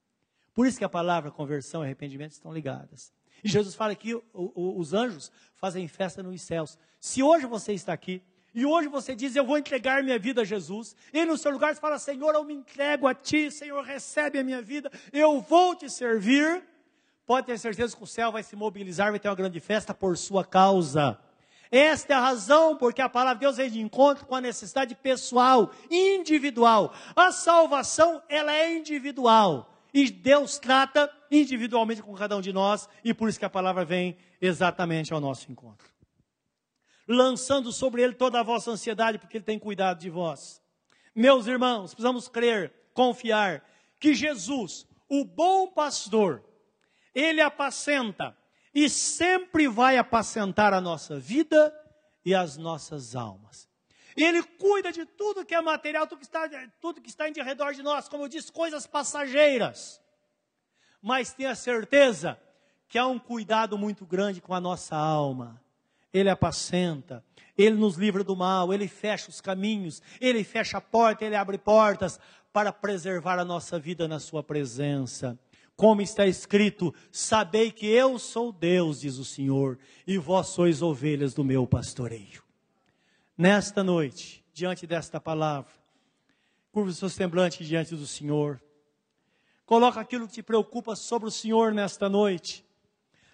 Por 0.55 0.67
isso 0.67 0.79
que 0.79 0.85
a 0.85 0.89
palavra 0.89 1.31
conversão 1.31 1.83
e 1.83 1.85
arrependimento 1.85 2.33
estão 2.33 2.53
ligadas. 2.53 3.13
E 3.45 3.49
Jesus 3.49 3.75
fala 3.75 3.95
que 3.95 4.19
os 4.33 4.95
anjos 4.95 5.31
fazem 5.55 5.87
festa 5.87 6.23
nos 6.23 6.41
céus. 6.41 6.79
Se 6.99 7.23
hoje 7.23 7.47
você 7.47 7.75
está 7.75 7.93
aqui 7.93 8.23
e 8.55 8.65
hoje 8.65 8.89
você 8.89 9.15
diz, 9.15 9.37
eu 9.37 9.45
vou 9.45 9.59
entregar 9.59 10.03
minha 10.03 10.19
vida 10.19 10.41
a 10.41 10.45
Jesus, 10.45 10.97
e 11.13 11.27
no 11.27 11.37
seu 11.37 11.51
lugar 11.51 11.75
você 11.75 11.81
fala, 11.81 11.99
Senhor, 11.99 12.35
eu 12.35 12.43
me 12.43 12.55
entrego 12.55 13.07
a 13.07 13.15
Ti, 13.15 13.51
Senhor, 13.51 13.85
recebe 13.85 14.39
a 14.39 14.45
minha 14.45 14.63
vida, 14.63 14.91
eu 15.13 15.43
vou 15.43 15.77
te 15.77 15.91
servir, 15.91 16.63
pode 17.27 17.47
ter 17.47 17.59
certeza 17.59 17.95
que 17.95 18.03
o 18.03 18.07
céu 18.07 18.33
vai 18.33 18.43
se 18.43 18.57
mobilizar, 18.57 19.11
vai 19.11 19.21
ter 19.21 19.29
uma 19.29 19.35
grande 19.35 19.61
festa 19.61 19.93
por 19.93 20.17
sua 20.17 20.43
causa. 20.43 21.19
Esta 21.71 22.15
é 22.15 22.17
a 22.17 22.21
razão 22.21 22.77
porque 22.77 23.03
a 23.03 23.09
palavra 23.09 23.37
de 23.37 23.41
Deus 23.41 23.57
vem 23.57 23.71
de 23.71 23.81
encontro 23.81 24.27
com 24.27 24.35
a 24.35 24.41
necessidade 24.41 24.95
pessoal, 24.95 25.71
individual. 25.91 26.95
A 27.15 27.33
salvação, 27.33 28.23
ela 28.29 28.55
é 28.55 28.77
individual. 28.77 29.73
E 29.93 30.11
Deus 30.11 30.59
trata 30.59 31.11
individualmente 31.31 32.03
com 32.03 32.15
cada 32.15 32.37
um 32.37 32.41
de 32.41 32.53
nós, 32.53 32.89
e 33.03 33.15
por 33.15 33.29
isso 33.29 33.39
que 33.39 33.45
a 33.45 33.51
palavra 33.51 33.85
vem 33.85 34.17
exatamente 34.41 35.13
ao 35.13 35.21
nosso 35.21 35.51
encontro. 35.51 35.89
Lançando 37.09 37.73
sobre 37.73 38.03
ele 38.03 38.15
toda 38.15 38.41
a 38.41 38.43
vossa 38.43 38.71
ansiedade, 38.71 39.19
porque 39.19 39.39
ele 39.39 39.45
tem 39.45 39.59
cuidado 39.59 39.99
de 39.99 40.11
vós. 40.11 40.61
Meus 41.15 41.47
irmãos, 41.47 41.95
precisamos 41.95 42.29
crer, 42.29 42.73
confiar 42.93 43.65
que 43.99 44.15
Jesus, 44.15 44.87
o 45.09 45.25
bom 45.25 45.69
pastor, 45.69 46.45
ele 47.15 47.41
apacenta 47.41 48.37
e 48.77 48.91
sempre 48.91 49.67
vai 49.67 49.97
apacentar 49.97 50.75
a 50.75 50.83
nossa 50.83 51.19
vida 51.19 51.75
e 52.23 52.35
as 52.35 52.59
nossas 52.59 53.17
almas. 53.17 53.67
Ele 54.15 54.43
cuida 54.43 54.93
de 54.93 55.07
tudo 55.07 55.47
que 55.47 55.55
é 55.55 55.63
material, 55.63 56.07
tudo 56.07 56.19
que 56.19 56.27
está, 56.27 56.47
tudo 56.79 57.01
que 57.01 57.09
está 57.09 57.27
em 57.27 57.33
redor 57.33 57.73
de 57.73 57.83
nós, 57.83 58.07
como 58.07 58.25
eu 58.25 58.29
disse, 58.29 58.53
coisas 58.53 58.87
passageiras. 58.87 59.99
Mas 61.01 61.33
tenha 61.33 61.55
certeza 61.55 62.39
que 62.87 62.99
há 62.99 63.07
um 63.07 63.19
cuidado 63.19 63.79
muito 63.79 64.05
grande 64.05 64.43
com 64.43 64.53
a 64.53 64.61
nossa 64.61 64.95
alma. 64.95 65.59
Ele 66.13 66.29
apacenta, 66.29 67.25
ele 67.57 67.77
nos 67.77 67.97
livra 67.97 68.23
do 68.23 68.37
mal, 68.37 68.75
ele 68.75 68.89
fecha 68.89 69.31
os 69.31 69.41
caminhos, 69.41 70.03
ele 70.21 70.45
fecha 70.45 70.77
a 70.77 70.83
porta, 70.83 71.25
ele 71.25 71.35
abre 71.35 71.57
portas 71.57 72.21
para 72.53 72.71
preservar 72.71 73.39
a 73.39 73.45
nossa 73.45 73.79
vida 73.79 74.07
na 74.07 74.21
sua 74.21 74.43
presença 74.43 75.39
como 75.77 76.01
está 76.01 76.27
escrito: 76.27 76.95
Sabei 77.13 77.71
que 77.71 77.87
eu 77.87 78.19
sou 78.19 78.51
Deus, 78.51 79.01
diz 79.01 79.19
o 79.19 79.25
Senhor, 79.25 79.79
e 80.07 80.17
vós 80.19 80.49
sois 80.49 80.83
ovelhas 80.83 81.35
do 81.35 81.45
meu 81.45 81.67
pastoreio. 81.67 82.43
Nesta 83.37 83.85
noite, 83.85 84.45
diante 84.53 84.87
desta 84.87 85.21
palavra, 85.21 85.73
curva 86.73 86.91
o 86.91 86.95
seu 86.95 87.11
semblante 87.11 87.65
diante 87.65 87.95
do 87.95 88.07
Senhor. 88.07 88.61
Coloca 89.67 90.01
aquilo 90.01 90.27
que 90.27 90.35
te 90.35 90.43
preocupa 90.43 90.97
sobre 90.97 91.29
o 91.29 91.33
Senhor 91.33 91.75
nesta 91.75 92.09
noite. 92.09 92.65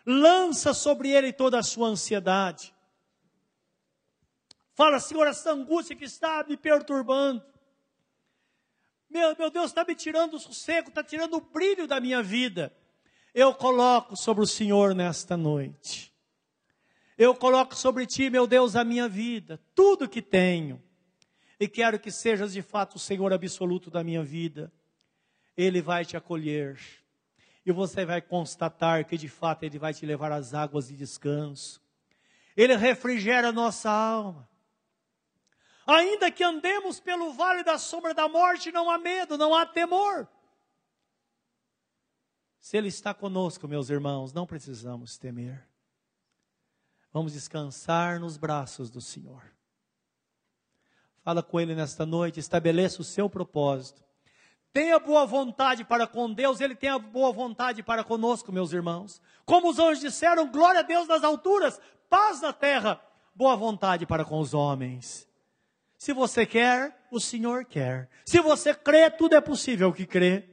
Lança 0.04 0.74
sobre 0.74 1.10
ele 1.10 1.32
toda 1.32 1.58
a 1.58 1.62
sua 1.62 1.88
ansiedade. 1.88 2.74
Fala, 4.74 4.98
Senhor, 4.98 5.26
essa 5.26 5.52
angústia 5.52 5.94
que 5.94 6.04
está 6.04 6.44
me 6.48 6.56
perturbando. 6.56 7.44
Meu, 9.12 9.36
meu 9.38 9.50
Deus, 9.50 9.66
está 9.66 9.84
me 9.84 9.94
tirando 9.94 10.34
o 10.34 10.40
sossego, 10.40 10.88
está 10.88 11.04
tirando 11.04 11.34
o 11.34 11.40
brilho 11.42 11.86
da 11.86 12.00
minha 12.00 12.22
vida. 12.22 12.74
Eu 13.34 13.52
coloco 13.52 14.16
sobre 14.16 14.42
o 14.42 14.46
Senhor 14.46 14.94
nesta 14.94 15.36
noite. 15.36 16.10
Eu 17.18 17.34
coloco 17.34 17.74
sobre 17.74 18.06
ti, 18.06 18.30
meu 18.30 18.46
Deus, 18.46 18.74
a 18.74 18.82
minha 18.82 19.06
vida, 19.06 19.60
tudo 19.74 20.08
que 20.08 20.22
tenho. 20.22 20.82
E 21.60 21.68
quero 21.68 22.00
que 22.00 22.10
sejas 22.10 22.54
de 22.54 22.62
fato 22.62 22.94
o 22.94 22.98
Senhor 22.98 23.30
absoluto 23.34 23.90
da 23.90 24.02
minha 24.02 24.24
vida. 24.24 24.72
Ele 25.54 25.82
vai 25.82 26.06
te 26.06 26.16
acolher. 26.16 26.80
E 27.66 27.70
você 27.70 28.06
vai 28.06 28.22
constatar 28.22 29.04
que 29.04 29.18
de 29.18 29.28
fato 29.28 29.64
Ele 29.64 29.78
vai 29.78 29.92
te 29.92 30.06
levar 30.06 30.32
às 30.32 30.54
águas 30.54 30.88
de 30.88 30.96
descanso. 30.96 31.82
Ele 32.56 32.74
refrigera 32.76 33.48
a 33.48 33.52
nossa 33.52 33.90
alma. 33.90 34.48
Ainda 35.86 36.30
que 36.30 36.44
andemos 36.44 37.00
pelo 37.00 37.32
vale 37.32 37.64
da 37.64 37.78
sombra 37.78 38.14
da 38.14 38.28
morte, 38.28 38.70
não 38.70 38.88
há 38.88 38.98
medo, 38.98 39.36
não 39.36 39.54
há 39.54 39.66
temor. 39.66 40.28
Se 42.60 42.76
Ele 42.76 42.88
está 42.88 43.12
conosco, 43.12 43.66
meus 43.66 43.90
irmãos, 43.90 44.32
não 44.32 44.46
precisamos 44.46 45.18
temer. 45.18 45.68
Vamos 47.12 47.32
descansar 47.32 48.20
nos 48.20 48.36
braços 48.36 48.88
do 48.88 49.00
Senhor. 49.00 49.42
Fala 51.22 51.42
com 51.42 51.60
Ele 51.60 51.74
nesta 51.74 52.06
noite, 52.06 52.38
estabeleça 52.38 53.02
o 53.02 53.04
seu 53.04 53.28
propósito. 53.28 54.02
Tenha 54.72 54.98
boa 54.98 55.26
vontade 55.26 55.84
para 55.84 56.06
com 56.06 56.32
Deus, 56.32 56.60
Ele 56.60 56.74
tem 56.74 56.88
a 56.88 56.98
boa 56.98 57.32
vontade 57.32 57.82
para 57.82 58.02
conosco, 58.02 58.50
meus 58.50 58.72
irmãos. 58.72 59.20
Como 59.44 59.68
os 59.68 59.78
anjos 59.78 60.00
disseram, 60.00 60.50
glória 60.50 60.80
a 60.80 60.84
Deus 60.84 61.06
nas 61.06 61.22
alturas, 61.22 61.80
paz 62.08 62.40
na 62.40 62.52
terra, 62.52 63.00
boa 63.34 63.54
vontade 63.56 64.06
para 64.06 64.24
com 64.24 64.38
os 64.38 64.54
homens. 64.54 65.28
Se 66.02 66.12
você 66.12 66.44
quer, 66.44 67.06
o 67.12 67.20
Senhor 67.20 67.64
quer. 67.64 68.10
Se 68.26 68.40
você 68.40 68.74
crê, 68.74 69.08
tudo 69.08 69.36
é 69.36 69.40
possível 69.40 69.92
que 69.92 70.04
crê. 70.04 70.48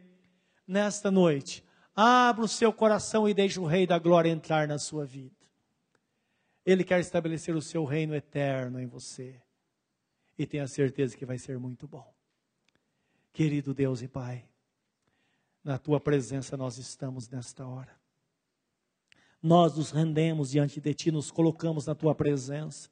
Nesta 0.68 1.10
noite, 1.10 1.66
abra 1.96 2.46
o 2.46 2.48
seu 2.48 2.72
coração 2.72 3.28
e 3.28 3.34
deixe 3.34 3.60
o 3.60 3.66
Rei 3.66 3.88
da 3.88 3.98
Glória 3.98 4.30
entrar 4.30 4.68
na 4.68 4.78
sua 4.78 5.08
vida. 5.08 5.36
Ele 6.64 6.84
quer 6.84 7.00
estabelecer 7.00 7.56
o 7.56 7.64
seu 7.64 7.84
reino 7.84 8.14
eterno 8.14 8.80
em 8.80 8.86
você. 8.86 9.42
E 10.38 10.46
tenha 10.46 10.68
certeza 10.68 11.18
que 11.18 11.26
vai 11.26 11.40
ser 11.40 11.58
muito 11.58 11.88
bom. 11.88 12.14
Querido 13.34 13.74
Deus 13.74 14.04
e 14.04 14.08
Pai, 14.08 14.48
na 15.64 15.80
tua 15.80 16.00
presença 16.00 16.56
nós 16.56 16.78
estamos 16.78 17.28
nesta 17.28 17.66
hora. 17.66 18.00
Nós 19.42 19.76
nos 19.76 19.90
rendemos 19.90 20.52
diante 20.52 20.80
de 20.80 20.94
ti, 20.94 21.12
nos 21.12 21.32
colocamos 21.32 21.88
na 21.88 21.96
tua 21.96 22.14
presença. 22.14 22.88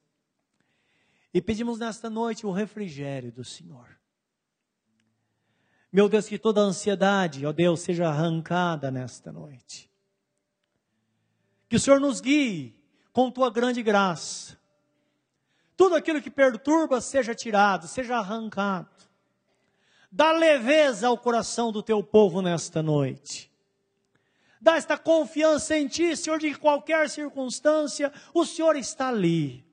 E 1.33 1.41
pedimos 1.41 1.79
nesta 1.79 2.09
noite 2.09 2.45
o 2.45 2.51
refrigério 2.51 3.31
do 3.31 3.43
Senhor. 3.43 3.97
Meu 5.91 6.07
Deus, 6.09 6.27
que 6.27 6.37
toda 6.37 6.61
ansiedade, 6.61 7.45
ó 7.45 7.51
Deus, 7.51 7.81
seja 7.81 8.07
arrancada 8.07 8.91
nesta 8.91 9.31
noite. 9.31 9.89
Que 11.69 11.75
o 11.75 11.79
Senhor 11.79 11.99
nos 11.99 12.21
guie 12.21 12.75
com 13.11 13.31
tua 13.31 13.49
grande 13.49 13.81
graça. 13.83 14.57
Tudo 15.75 15.95
aquilo 15.95 16.21
que 16.21 16.29
perturba 16.29 17.01
seja 17.01 17.35
tirado, 17.35 17.87
seja 17.87 18.17
arrancado. 18.17 18.89
Dá 20.11 20.31
leveza 20.31 21.07
ao 21.07 21.17
coração 21.17 21.71
do 21.71 21.83
teu 21.83 22.01
povo 22.01 22.41
nesta 22.41 22.81
noite. 22.81 23.51
Dá 24.59 24.75
esta 24.75 24.97
confiança 24.97 25.77
em 25.77 25.87
ti, 25.87 26.15
Senhor, 26.15 26.39
de 26.39 26.55
qualquer 26.55 27.09
circunstância, 27.09 28.11
o 28.33 28.45
Senhor 28.45 28.75
está 28.75 29.09
ali. 29.09 29.66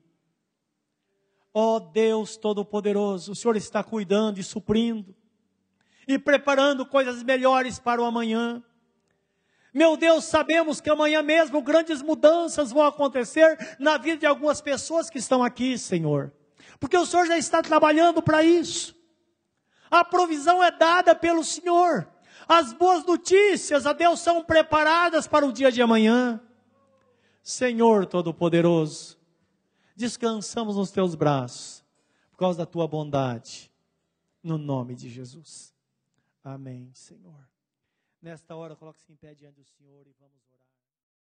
Ó 1.56 1.76
oh 1.76 1.80
Deus 1.80 2.36
Todo-Poderoso, 2.36 3.30
o 3.30 3.36
Senhor 3.36 3.56
está 3.56 3.84
cuidando 3.84 4.40
e 4.40 4.42
suprindo 4.42 5.14
e 6.06 6.18
preparando 6.18 6.84
coisas 6.84 7.22
melhores 7.22 7.78
para 7.78 8.02
o 8.02 8.04
amanhã. 8.04 8.60
Meu 9.72 9.96
Deus, 9.96 10.24
sabemos 10.24 10.80
que 10.80 10.90
amanhã 10.90 11.22
mesmo 11.22 11.62
grandes 11.62 12.02
mudanças 12.02 12.70
vão 12.70 12.84
acontecer 12.84 13.76
na 13.78 13.96
vida 13.96 14.18
de 14.18 14.26
algumas 14.26 14.60
pessoas 14.60 15.08
que 15.08 15.18
estão 15.18 15.42
aqui, 15.42 15.78
Senhor. 15.78 16.32
Porque 16.78 16.96
o 16.96 17.06
Senhor 17.06 17.26
já 17.26 17.38
está 17.38 17.62
trabalhando 17.62 18.20
para 18.20 18.42
isso. 18.42 18.94
A 19.90 20.04
provisão 20.04 20.62
é 20.62 20.70
dada 20.70 21.14
pelo 21.14 21.44
Senhor. 21.44 22.08
As 22.48 22.72
boas 22.72 23.04
notícias 23.04 23.86
a 23.86 23.92
Deus 23.92 24.20
são 24.20 24.44
preparadas 24.44 25.26
para 25.26 25.46
o 25.46 25.52
dia 25.52 25.70
de 25.72 25.80
amanhã. 25.80 26.40
Senhor 27.42 28.06
Todo-Poderoso, 28.06 29.18
descansamos 29.94 30.76
nos 30.76 30.90
teus 30.90 31.14
braços 31.14 31.84
por 32.30 32.38
causa 32.38 32.58
da 32.58 32.66
tua 32.66 32.86
bondade. 32.86 33.70
No 34.42 34.58
nome 34.58 34.94
de 34.94 35.08
Jesus. 35.08 35.74
Amém, 36.42 36.92
Senhor. 36.92 37.48
Nesta 38.20 38.54
hora, 38.54 38.76
coloque-se 38.76 39.10
em 39.10 39.16
pé 39.16 39.34
diante 39.34 39.56
do 39.56 39.64
Senhor 39.64 40.06
e 40.06 40.12
vamos. 40.18 40.43